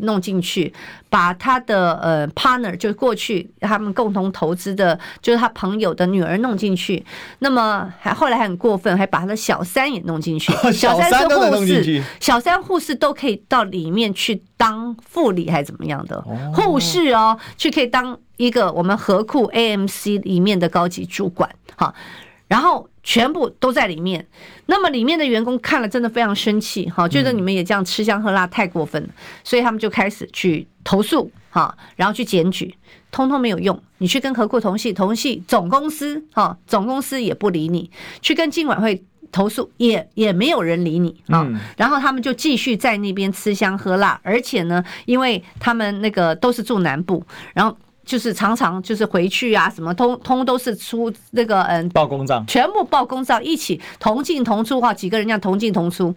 [0.00, 0.72] 弄进去，
[1.08, 7.04] 把他的呃 partner 就过去他们共同投资的，就是他朋友的女儿弄进去。
[7.40, 10.52] 那么还后来还很过分，还把他的小三也弄进去。
[10.72, 16.20] 小三是护士，小三护士都可以到里面去当副理还是怎么样的
[16.54, 21.94] 护士哦，去可以当一个我们合库 AMC 里面的高级主管哈。
[22.48, 24.26] 然后全部都在里面，
[24.66, 29.08] 那么里面的员工看了真的非常生气，哈，觉得你们也这样吃香喝辣太过分了，
[29.42, 32.74] 所以他们就开始去投诉，哈，然后去检举，
[33.10, 33.82] 通通没有用。
[33.98, 41.46] 你去跟合库同系同系总公司，哈，总公司也不理你；去跟金管会投诉，也也没有人理你啊。
[41.76, 47.76] 然后他们就继续在那边吃香喝辣，而且呢，因为他们那个都是住南部，然后。
[48.10, 56.12] 就是常常就是回去啊，什么通通都是出那个嗯报公账，全部报公账，一起同进同出哈，几个人这样同进同出。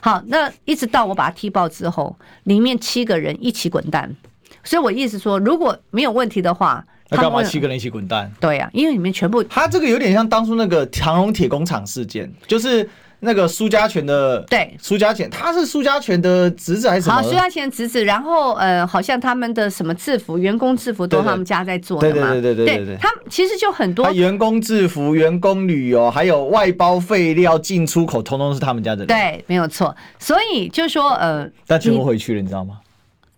[0.00, 4.14] 好，那一直到我把他踢爆之后，里面七个人一起滚蛋。
[4.62, 8.30] 所以我意思说，如果没有问题的话，那干嘛七个人一起滚蛋？
[8.38, 12.88] 对呀、啊，因为里面全部他这个有点像当初那个长荣铁工厂事件，就是。
[13.24, 17.16] 那个苏家全的对苏家全，他是苏家全的侄子还是什么？
[17.16, 22.30] 好，苏家全侄子，然后呃，好像他们的什么制服、员工制服都他们家在做的嘛。
[22.32, 29.06] 对对对对对对，对，他们其实就很多员工制服、员工旅游，还有外包废料进出口，通通是他们家的。
[29.06, 29.96] 对，没有错。
[30.18, 32.78] 所以就说呃，但全部回去了，你知道吗？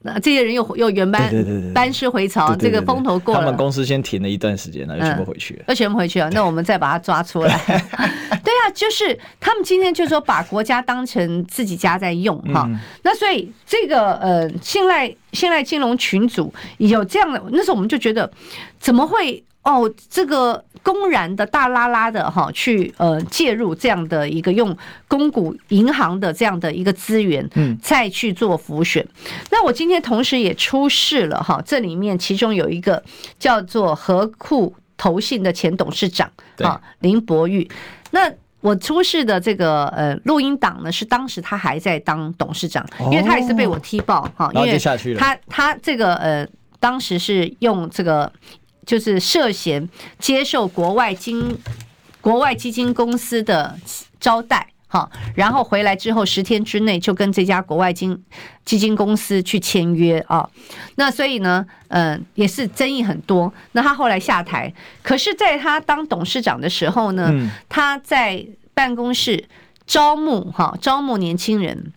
[0.02, 1.28] 那这些人又又原班
[1.74, 6.30] 班师回朝，这个风头过了，他们公司先停了一段时间，那就全部回去了，那全部回去了。
[6.30, 7.84] 那我们再把他抓出来。
[8.46, 12.70] 对啊，就是他们今天就说把国家当成自己家在用哈。
[13.02, 18.30] 那所以这个呃，信赖信赖金融群组有这样的，那时候我们就觉得
[18.78, 19.42] 怎么会？
[19.66, 24.76] 哦，这个公然的大拉拉的哈，去呃介入这样的一个用
[25.08, 29.04] 公股银行的这样的一个资源，嗯，再去做浮选。
[29.50, 33.02] 那我今天同时也出示了哈，这里面其中有一个
[33.40, 37.68] 叫做合库投信的前董事长啊林博玉。
[38.10, 44.78] 那我出示的这个呃录音档呢，是当时他还在当董事长，因为他也是被我踢爆哈，因为
[45.18, 46.46] 他他这个呃
[46.80, 48.30] 当时是用这个。
[48.86, 49.88] 就是涉嫌
[50.20, 51.58] 接受国外金、
[52.20, 53.76] 国外基金公司的
[54.20, 58.22] 招待，哈，然后回来之后十天之内就跟这家国外金
[58.64, 60.48] 基金公司去签约啊，
[60.94, 63.52] 那所以呢，嗯，也是争议很多。
[63.72, 64.72] 那他后来下台，
[65.02, 67.32] 可是在他当董事长的时候呢，
[67.68, 69.44] 他在办公室
[69.86, 71.92] 招募哈，招募年轻人。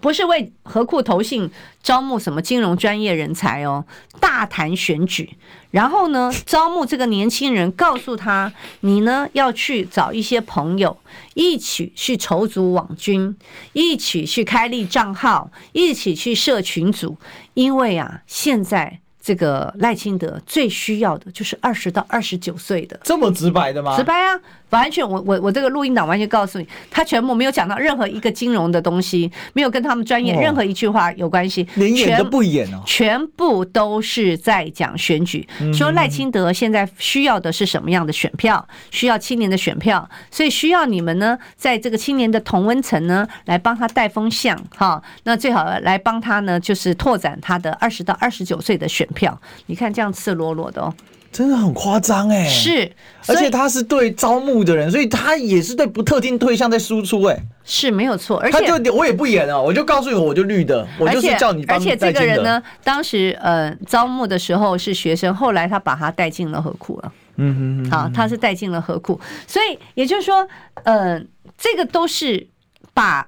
[0.00, 1.50] 不是为何库投信
[1.82, 3.84] 招募什么金融专业人才哦，
[4.20, 5.36] 大谈选举，
[5.70, 10.96] 然后呢，招募这个年轻人，告诉他你呢要去找一些朋友，
[11.34, 13.36] 一起去筹组网军，
[13.72, 17.16] 一起去开立账号，一起去设群组，
[17.54, 23.96] 因为啊，现在这个赖清德最需要的就是二十到二十九岁的，这么直白的吗？
[23.96, 24.40] 直白啊。
[24.70, 50.94] 完全，我我我这个录音档完全告诉你，他全部没有讲到任何一个金融的东西，没有跟他们专业任何一句话有关系，连演都不演哦，全部都是在讲选举，说赖清德现在需要的是什么样的选票，需要青年的选票，所以需要你们呢，在这个青年的同温层呢，来帮他带风向哈，那最好来帮他呢，就是拓展他的二十到二十九岁的选票，你看这样赤裸裸的哦。
[51.30, 52.90] 真的很夸张哎，是，
[53.26, 70.48] 而且他是对招募的人，所以他也是对不特定对象在输出哎，是没有错，而且他就我也不演了，我就告诉你，我就绿的，我就是叫你，而且这个人呢，当时呃招募的时候是学生，后来他把他带进了河库了，嗯哼，好，他是带进了河库，所以也就是说，
[70.84, 71.22] 呃，
[71.56, 72.48] 这个都是
[72.92, 73.26] 把。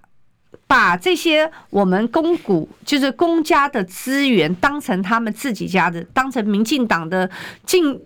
[0.71, 7.29] 把这些我们公股，就是公家的资源，当成他们自己家的，当成民进党的
[7.67, 8.01] 竞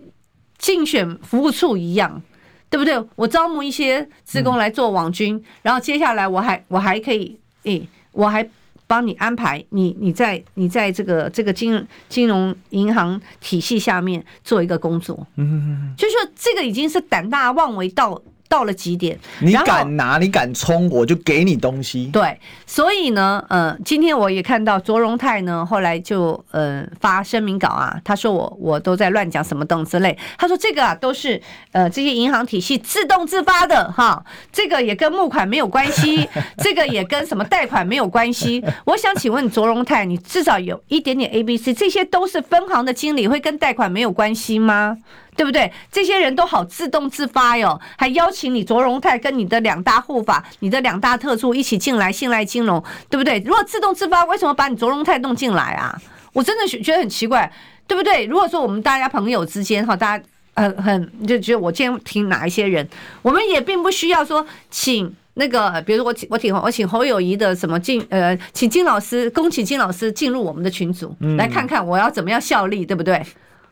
[0.57, 2.19] 竞选服务处一样，
[2.67, 2.99] 对不对？
[3.15, 8.49] 我招募一些职工来做网军，然后接下来我还我还可以，诶，我还
[8.87, 18.19] 帮你安排你你在你在这个这个金金融银行体系下面做一个工作，嗯，就是说这个已经是胆大妄为到。
[18.47, 22.05] 到了极点，你敢拿，你敢冲，我就给你东西。
[22.13, 30.17] 对，所以呢，呃，今天我也看到卓荣泰呢，后来就呃发声明稿啊，他说我我都在乱讲什么等之类。
[30.37, 31.41] 他说这个啊都是
[31.71, 36.29] 呃这些银行体系自动自发的哈，这个也跟募款没有关系，
[36.59, 38.63] 这个也跟什么贷款没有关系。
[38.85, 44.97] 我想请问卓荣泰，你至少有一点点 A B C，这些都是分行的经理，会跟贷款没有关系吗？
[45.35, 45.71] 对不对？
[45.91, 53.39] 这些人都好自动自发哟，还邀请你卓荣泰跟你的两大护法、你的两大特助一起进来信赖金融，对不对？
[53.45, 56.01] 如果自动自发，为什么把你卓荣泰弄进来啊？
[56.31, 57.51] 我真的觉得很奇怪，
[57.87, 58.25] 对不对？
[58.25, 60.23] 如果说我们大家朋友之间哈，大家
[60.55, 62.87] 很很就觉得我今天听哪一些人，
[63.21, 73.21] 我们也并不需要说请那个，比如说我请我请我请侯友宜的什么进呃，请金老师，恭请金老师进入我们的群组，来看看我要怎么样效力，对不对？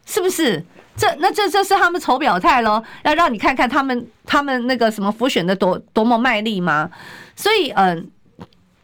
[0.06, 0.64] 是不是？
[0.96, 6.90] 这那这这是他们丑表态喽，要让你看看他们他们那个什么浮选的多多么卖力吗？
[7.36, 8.08] 所以嗯，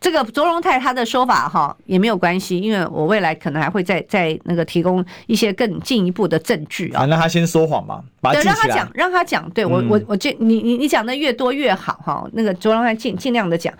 [0.01, 7.05] 这个卓荣泰他的说法哈也没有关系，因为我未来可能还会再再那个提供一些更进一步的证据啊。
[7.05, 8.01] 那他先说谎嘛，
[8.33, 9.47] 对，让他讲，让他讲。
[9.51, 12.27] 对我我我这你你你讲的越多越好哈。
[12.33, 13.71] 那个卓荣泰尽尽量的讲。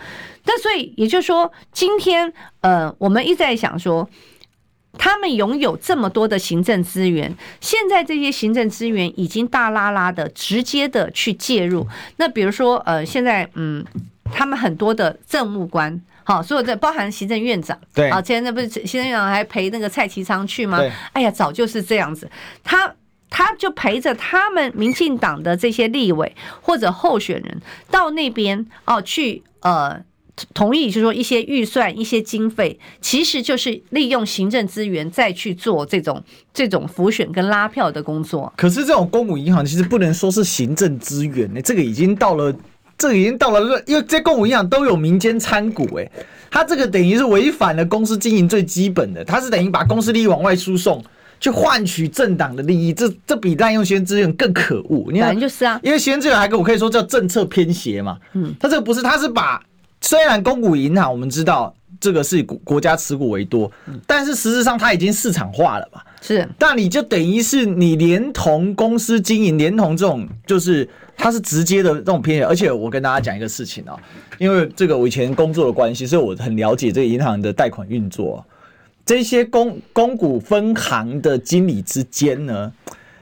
[0.45, 4.07] 但所以也就是说，今天呃，我们一直在想说。
[4.99, 11.87] 他们拥有这么多的行政资源，现在这些行政资源已经大拉拉的直接的去介入。
[12.17, 13.83] 那比如说，呃，现在嗯，
[14.25, 20.79] 他们很多的政务官，好，所有的包含行政院长，对，啊，前那不是行政院长还陪那个蔡其昌去吗？
[21.13, 22.29] 哎呀，早就是这样子，
[22.61, 22.93] 他
[23.29, 30.03] 他就陪着他们民进党的这些立委或者候选人到那边哦去呃。
[30.53, 36.23] 同意，就是说一些预算、一些经费，其实就是利用行政资源再去做这种
[36.53, 38.51] 这种浮选跟拉票的工作。
[38.55, 42.53] 可是这种公股银行其实不能说是行政资源呢，这个已经到了，
[42.97, 46.11] 这个已经到了，因为这公股银行都有民间参股，哎，
[46.51, 51.03] 它这个等于是违反了公司经营最基本的，它是等于把公司利益往外输送，
[51.39, 55.09] 去换取政党的利益，这这比滥用行政资源更可恶。
[55.11, 59.61] 你看，就是啊，因为行政资源还跟我可以说叫政策偏斜嘛，嗯，他这个不是，他是把。
[60.01, 63.71] 虽然公股银行我们知道这个是国国家持股为多，
[64.07, 66.01] 但是实质上它已经市场化了嘛。
[66.21, 70.87] 是，但你就等于是你连同公司经营，连同这种就是
[71.17, 72.45] 它是直接的这种偏斜。
[72.45, 73.97] 而且我跟大家讲一个事情啊，
[74.37, 78.45] 因为这个我以前工作的关系，所以我很了解这个银行的贷款运作。
[79.05, 82.71] 这些公公股分行的经理之间呢，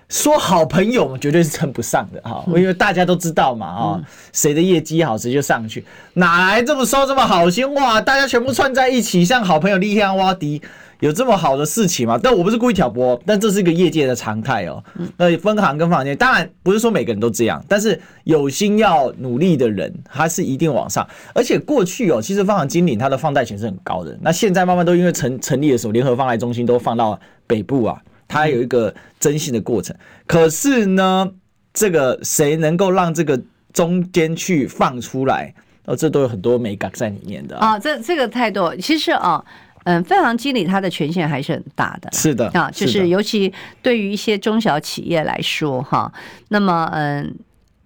[0.10, 4.02] 说好朋友绝对是称不上的哈，因为大家都知道嘛啊，
[4.32, 5.84] 谁的业绩好谁就上去，
[6.14, 8.00] 哪来这么说这么好心话？
[8.00, 10.62] 大家全部串在一起，像好朋友力量挖敌，
[11.02, 12.18] 有这么好的事情吗？
[12.24, 14.82] 但我不是故意挑拨，但这是一个业界的常态哦。
[15.18, 21.06] 那分行跟分行间，当然不是说每个人都这样，但是有心要努力的人，他是一定往上。
[21.34, 28.02] 而且过去哦，其实分行经理他的放贷权是很高的，那现在慢慢都因为成成立的时候，联合放贷中心都放到北部啊。
[28.28, 31.32] 它有一个征信的过程，可是呢，
[31.74, 33.40] 这个谁能够让这个
[33.74, 35.54] 中间去放出来？
[35.86, 37.80] 哦，这都有很多美感在里面的啊。
[37.80, 39.44] 这这个太多，其实啊，
[39.86, 42.10] 嗯，分行经理他的权限还是很大的。
[42.12, 46.12] 是的啊，就是尤其对于一些中小企业来说，哈，
[46.50, 47.36] 那么嗯。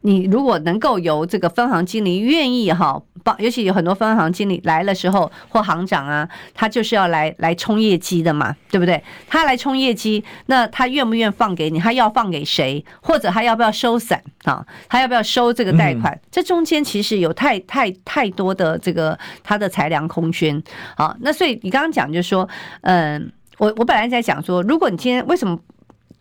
[0.02, 9.04] 你如果能够由这个分行经理愿意哈帮，尤其有很多分行经理来了时候或行长啊，他就是要来来冲业绩的嘛，对不对？
[9.28, 11.80] 他来冲业绩，那他愿不愿意放给你？
[11.80, 12.84] 他要放给谁？
[13.02, 14.66] 或者他要不要收散啊？
[14.90, 16.20] 他要不要收这个贷款？
[16.32, 20.62] 这中间其实有太太太多的这个他的裁量空间。
[20.98, 22.50] 好，那所以你刚刚讲就是说，
[22.82, 25.60] 嗯，我我本来在讲说，如果你今天为什么？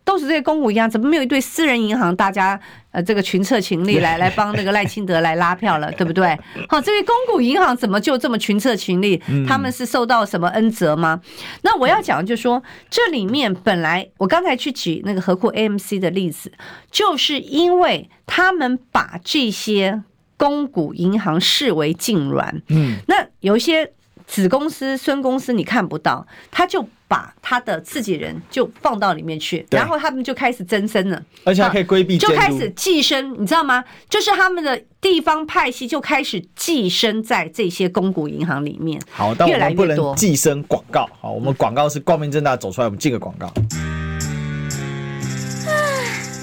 [0.03, 2.15] 都是这些公股银行，怎么没有一对私人银行？
[2.15, 2.59] 大家
[2.91, 6.37] 呃，这个群策群力来来帮那个赖清德来拉票了，对不对？
[6.67, 9.21] 好，这些公股银行怎么就这么群策群力？
[9.47, 11.21] 他们是受到什么恩泽吗？
[11.61, 16.51] 那我要讲就是说，这里面本来我刚才去举那个何库 AMC 的例子，
[16.89, 20.03] 就是因为他们把这些
[20.35, 23.91] 公股银行视为净软，嗯，那有一些。
[24.27, 33.83] 子公司、孙公司你看不到，他就把他的自己人就放到里面去，然后他们就开始增生了，而且还可以规避，就开始寄生，你知道吗？
[34.09, 38.97] 就是他们的地方派系就开始寄生在这些公股银行里面。
[39.11, 41.05] 好，但我们不能寄生广告。
[41.19, 43.51] 好，我们广告是光明正大走出来，我们进个广告。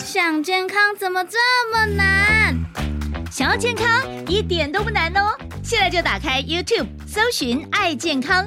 [0.05, 1.39] 想健康怎么这
[1.73, 2.55] 么难？
[3.31, 3.87] 想要健康
[4.27, 5.35] 一点都不难哦。
[5.63, 8.47] 现在就打开 YouTube，搜寻“爱健康”，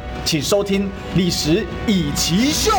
[0.23, 2.71] 请收听《历史以奇秀》。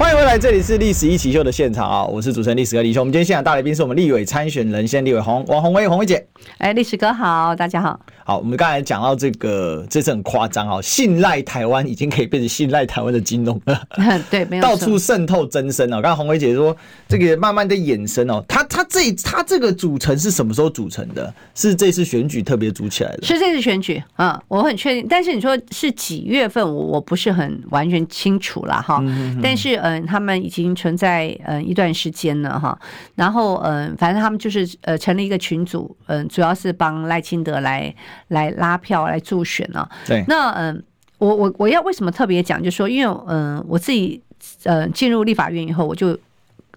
[0.00, 2.06] 欢迎回来，这里是《历史一起秀》的现场啊！
[2.06, 3.02] 我是主持人历史哥李修。
[3.02, 6.26] 我们今天现场大来宾是我们立委参选人，现在立委洪王红薇，红薇姐。
[6.56, 8.00] 哎，历史哥好，大家好。
[8.24, 10.80] 好，我们刚才讲到这个，这次很夸张啊！
[10.80, 13.82] 信赖台湾已经可以变成信赖台湾的金融了，
[14.30, 16.00] 对，没有到处渗透增生啊！
[16.00, 16.74] 刚才鸿薇姐说，
[17.06, 21.32] 这个慢慢的衍生哦，它它这它这个组成是什么时候组成的？
[21.54, 23.26] 是这次选举特别组起来的？
[23.26, 25.06] 是这次选举啊，我很确定。
[25.10, 29.04] 但是你说是几月份，我我不是很完全清楚了哈。
[29.42, 32.78] 但是嗯，他们已经存在嗯一段时间了哈。
[33.14, 37.94] 然后嗯，反正他们就是呃成立一个群组，嗯，主要是帮赖清德来
[38.28, 39.88] 来拉票来助选呢。
[40.06, 40.82] 对，那嗯，
[41.18, 42.62] 我我我要为什么特别讲？
[42.62, 44.22] 就是说，因为嗯，我自己
[44.64, 46.18] 嗯进入立法院以后，我就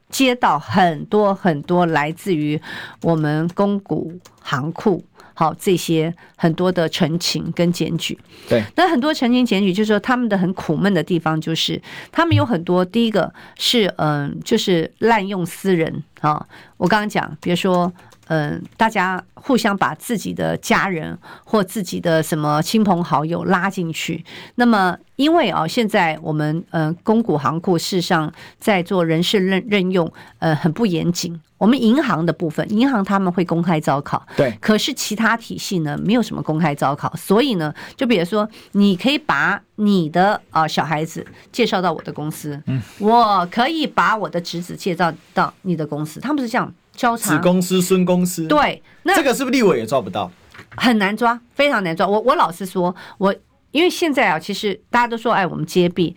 [0.10, 2.60] 接到很多很多来自于
[3.02, 5.04] 我们公股行库。
[5.34, 8.18] 好，这些很多的陈情跟检举，
[8.48, 11.82] 对，那很多陈情检举，就是说他们的很苦闷的地方，就是
[12.12, 16.46] 他们有很多，第一个是嗯，就是滥用私人啊，
[16.78, 17.92] 我刚刚讲，比如说。
[18.28, 24.24] 嗯，大家互相把自己的家人或自己的什么亲朋好友拉进去。
[24.56, 31.40] 那么，因为啊，现在我们嗯，公股行库事实上在做人事任任用，呃，很不严谨。
[31.58, 34.52] 我们银行的部分，银行他们会公开招考，对。
[34.60, 37.14] 可是其他体系呢，没有什么公开招考。
[37.16, 46.74] 所以呢，就比如说，你可以把你的啊小孩子介绍到我的公司，嗯，我可以把我的侄子介绍到你的公司，他们是这样。
[46.96, 50.32] 交叉子公司、孙公司，对，那这个是不是立委也抓不到？
[50.76, 52.08] 很难抓，非常难抓。
[52.08, 53.34] 我我老实说，我
[53.72, 56.16] 因为现在啊，其实大家都说，哎，我们揭弊，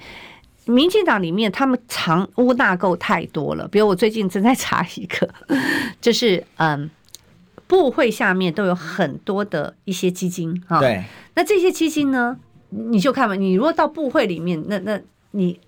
[0.66, 3.66] 民进党里面他们藏污纳垢太多了。
[3.68, 5.28] 比如我最近正在查一个，
[6.00, 6.90] 就是嗯，
[7.66, 10.80] 部会下面都有很多的一些基金啊。
[10.80, 11.02] 对，
[11.34, 12.36] 那这些基金呢，
[12.68, 15.00] 你就看吧，你如果到部会里面，那那
[15.30, 15.58] 你。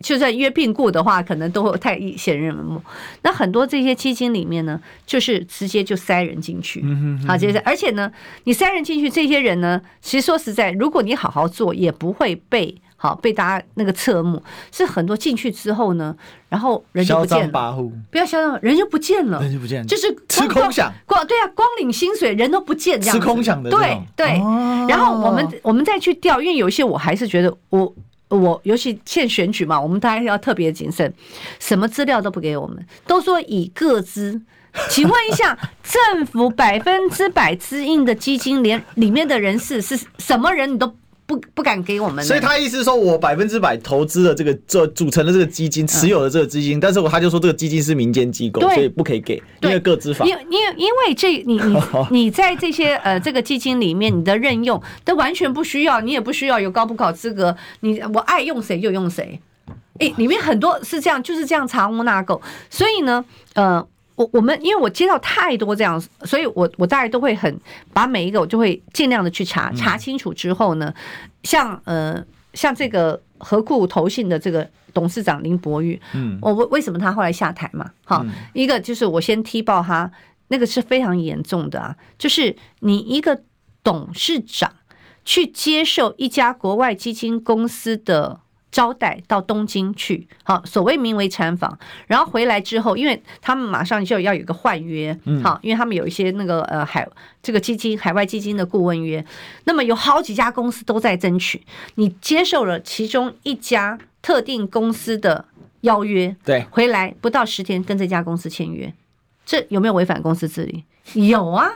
[0.00, 2.80] 就算约聘雇的话，可能都会太显人目。
[3.22, 6.84] 那很多这些基金里面呢，就是直接就塞人进去，
[7.26, 8.12] 好，接着，而且呢，
[8.44, 14.42] 你塞人进去，这些人呢，其实说实在，如果你好好做，也不会被好被大家那个侧目。
[14.70, 16.14] 是很多进去之后呢，
[16.50, 17.72] 然后人就不见了，
[18.10, 24.26] 不要嚣张，人就不见了，人就不见了，就是吃空饷，光对啊，光领薪水，人都不见，这样吃空饷的，对对。
[24.88, 27.94] 然后我们我们再去调，因为有一些我还是觉得我。
[28.28, 31.12] 我尤其欠选举嘛，我们大家要特别谨慎，
[31.58, 34.40] 什么资料都不给我们，都说以个资。
[34.90, 40.94] 请问一下， 政府百分之百资应的基金，连里面的人士是什么人，你都？
[41.26, 50.24] 不不敢给我们，所以他意思说我百分之百投资了这个这组成的这个基金，持有的这个基金，但是我他就说这个基金是民间机构，所以不可以给，因为各资法。
[50.24, 51.76] 因因因为这你你
[52.10, 59.40] 你在这些呃这个基金里面，你的任用都完全不需要，你也不需要有高普考资格，你我爱用谁就用谁。
[59.98, 63.24] 诶，里面很多是这样，就是这样藏污纳垢，所以呢，
[63.54, 63.86] 呃。
[64.16, 67.60] 我我们因为我接到太多这样，所以我我大概都会很
[67.92, 70.92] 把每一个我就会尽量的去查查清楚之后呢，
[71.42, 77.90] 像呃像这个合库投信的这个董事长林博玉，嗯，我为为什么他后来下台嘛？
[78.04, 80.10] 好，一个就是我先踢爆他，
[80.48, 83.42] 那个是非常严重的啊，就是你一个
[83.84, 84.72] 董事长
[85.24, 88.40] 去接受一家国外基金公司的。
[88.76, 97.08] 招待到东京去，好，所谓名为参访，然后回来之后，因为他们马上就要有一个换约，好，因为他们有一些那个呃海
[97.42, 99.24] 这个基金海外基金的顾问约，
[99.64, 101.62] 那么有好几家公司都在争取，
[101.94, 105.46] 你接受了其中一家特定公司的
[105.80, 108.92] 邀约，对，回来不到十天跟这家公司签约，
[109.46, 110.84] 这有没有违反公司治理？
[111.14, 111.70] 有啊，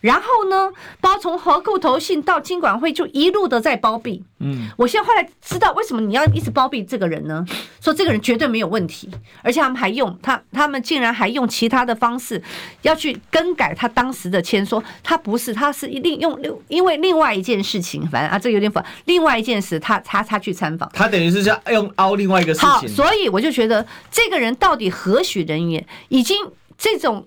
[0.00, 0.70] 然后呢，
[1.00, 4.22] 包从合库投信到金管会，就一路的在包庇。
[4.40, 7.44] 嗯，我现在后来知道为什么你要一直包庇这个人呢？
[7.80, 9.08] 说这个人绝对没有问题，
[9.42, 12.40] 而且他们还用他，他们竟然还用其他的方式
[12.82, 18.84] 要去更改他当时的签，说他不是，他是一定用另因为另外一件事情，反正啊，这有点反。
[19.06, 22.68] 另外一件事，他他他去参访，他等于是要用凹另外一个事情。
[22.68, 25.86] 好，所以我就觉得这个人到底何许人也？
[26.10, 26.36] 已经
[26.76, 27.26] 这种。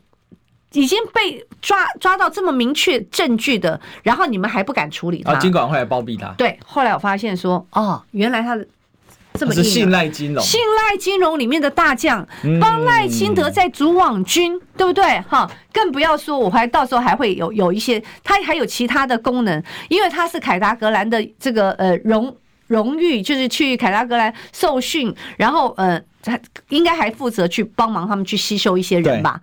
[0.74, 5.34] 已经被抓抓到这么明确证据的，然后你们还不敢处理他？
[5.34, 6.28] 啊，金管会来包庇他。
[6.38, 8.68] 对，后来我发现说，哦，原来他的
[9.34, 12.28] 这么信赖金融，信赖金融里面的大将，
[12.60, 15.20] 帮赖清德在组网军，嗯，对不对？
[15.22, 22.36] 哈，更不要说，我还到时候还会有有一些，他还有其他的功能，因为他是凯达格兰的这个呃荣
[22.68, 26.38] 荣誉，就是去凯达格兰受训，然后呃，他
[26.70, 29.40] 应该还负责去帮忙他们去吸收一些人吧。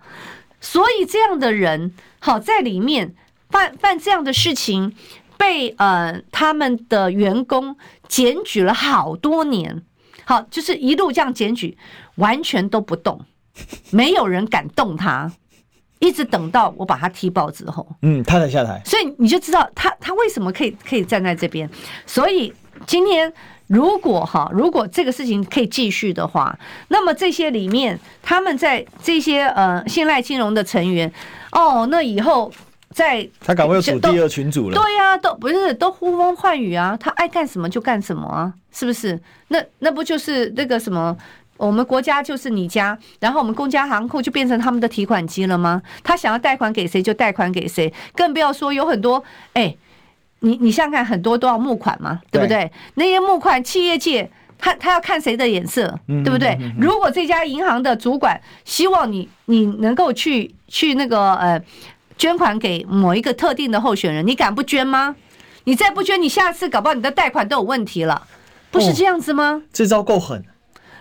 [0.65, 3.13] 所以这样的人，好在里面
[3.51, 4.95] 犯犯这样的事情，
[5.37, 9.83] 被呃他们的员工检举了好多年，
[10.23, 11.77] 好就是一路这样检举，
[12.15, 13.23] 完全都不动，
[13.91, 15.31] 没有人敢动他，
[15.99, 18.81] 一直等到我把他踢爆之后，嗯，他才下台。
[18.83, 21.69] 所以你就知道他他为什么可以可以站在这边。
[22.07, 22.51] 所以
[22.87, 23.31] 今天。
[23.67, 26.57] 如果哈，如果这个事情可以继续的话，
[26.89, 31.11] 那么这些里面，他们在这些呃信赖金融的成员，
[31.51, 32.51] 哦，那以后
[32.91, 39.19] 在他赶快又组第二群组了，对呀、啊，都不是都呼风唤雨啊，他爱干什么就干什么啊，是不是？
[39.47, 41.17] 那那不就是那个什么，
[41.57, 45.81] 我们国家就是你家，然后我们公家行库就变成他们的提款机了吗？
[46.03, 49.75] 他想要贷款给谁就贷款给谁，更不要说有很多哎。
[50.39, 52.71] 你你想想看，很多都要募款嘛，对不对？
[52.95, 56.57] 那些募款企业界，他他要看谁的眼色，对不对？
[56.79, 61.61] 如果这家银行的主管希望你你能够去去那个呃
[62.17, 65.15] 捐款给某一个特定的候选人，你敢不捐吗？
[65.63, 68.27] 你再不捐，你下次搞不好你的贷款都有问题了，
[68.69, 69.63] 不是这样子吗？
[69.73, 70.45] 这招够狠，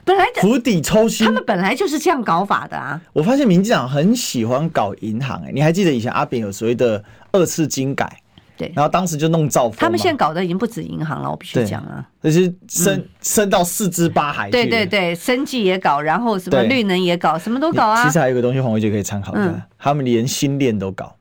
[0.05, 2.99] 本来釜底抽薪，他们本来就是这样搞法的啊。
[3.13, 8.21] 我发现民进党很喜欢搞银行，哎，你还记得以前阿扁有所谓的二次金改？
[8.57, 14.51] 对，然后当时就弄造风，他们现在搞的已经不止银行了，我必须讲啊，就是升升到四支八海。
[14.51, 18.05] 对对对，生技也搞，然后什么绿能也搞，什么都搞啊。
[18.05, 21.15] 其实还有一个东西，黄维杰可以参考一下，嗯、他们连星链都搞。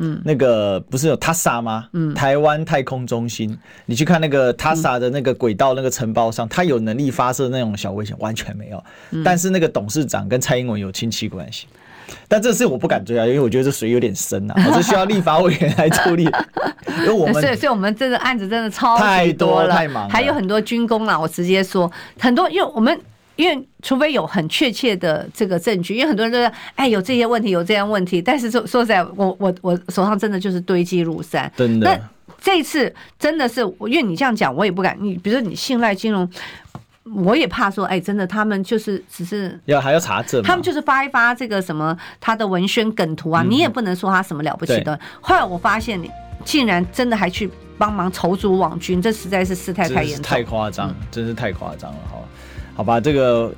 [0.00, 1.88] 嗯，那个不是有 TASA 吗？
[1.92, 8.82] 嗯，台湾太空中心，你去看那个 TASA 的那个轨道那个承包商，他有能力发射那种小卫星，完全没有。
[9.24, 11.66] 但是那个董事长跟蔡英文有亲戚关系。
[12.26, 16.24] 但这事我不敢追啊，因为我觉得这水有点深啊， 我是需要立法委员来处理。
[17.00, 19.74] 因为我们，所以，所以我们这个案子真的超太多了，
[20.08, 21.18] 还有很多军工啊。
[21.18, 22.98] 我直接说，很多，因为我们
[23.36, 28.20] 因为除非有很确切的这个证据，因为很多人都说，哎，有这些问题，有这样问题。
[28.20, 31.50] 但是说说实在，我我我手上真的就是堆积如山。
[31.56, 32.00] 真的，那
[32.40, 34.96] 这次真的是，因为你这样讲，我也不敢。
[35.00, 36.28] 你比如说，你信赖金融。
[37.14, 44.98] 我也怕说，哎，真的，他们就是只是要还要查证，他们就是发一发这个什么他的文宣梗图啊，嗯、你也不能说他什么了不起的。
[45.20, 46.10] 后来我发现，你
[46.44, 52.24] 竟然真的还去帮忙筹组网军，这实在是事态太严重，太夸张，真是太夸张了，好，
[52.76, 53.52] 好吧，这个。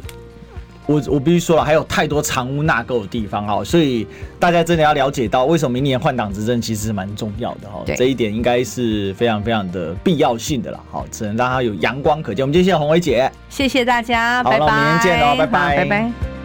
[0.91, 4.05] 我我必须说了，还有太多藏污纳垢的地方哈，所以
[4.41, 12.43] 大家真的要了解到，为什么明年换党执政其实是蛮重要的哈，这一点应该是非常非常的必要性的啦，好，只能让它有阳光可见。
[12.43, 16.40] 我们今天谢谢红伟姐，谢谢大家，好，拜拜，那我们明天见哦，拜拜，拜拜。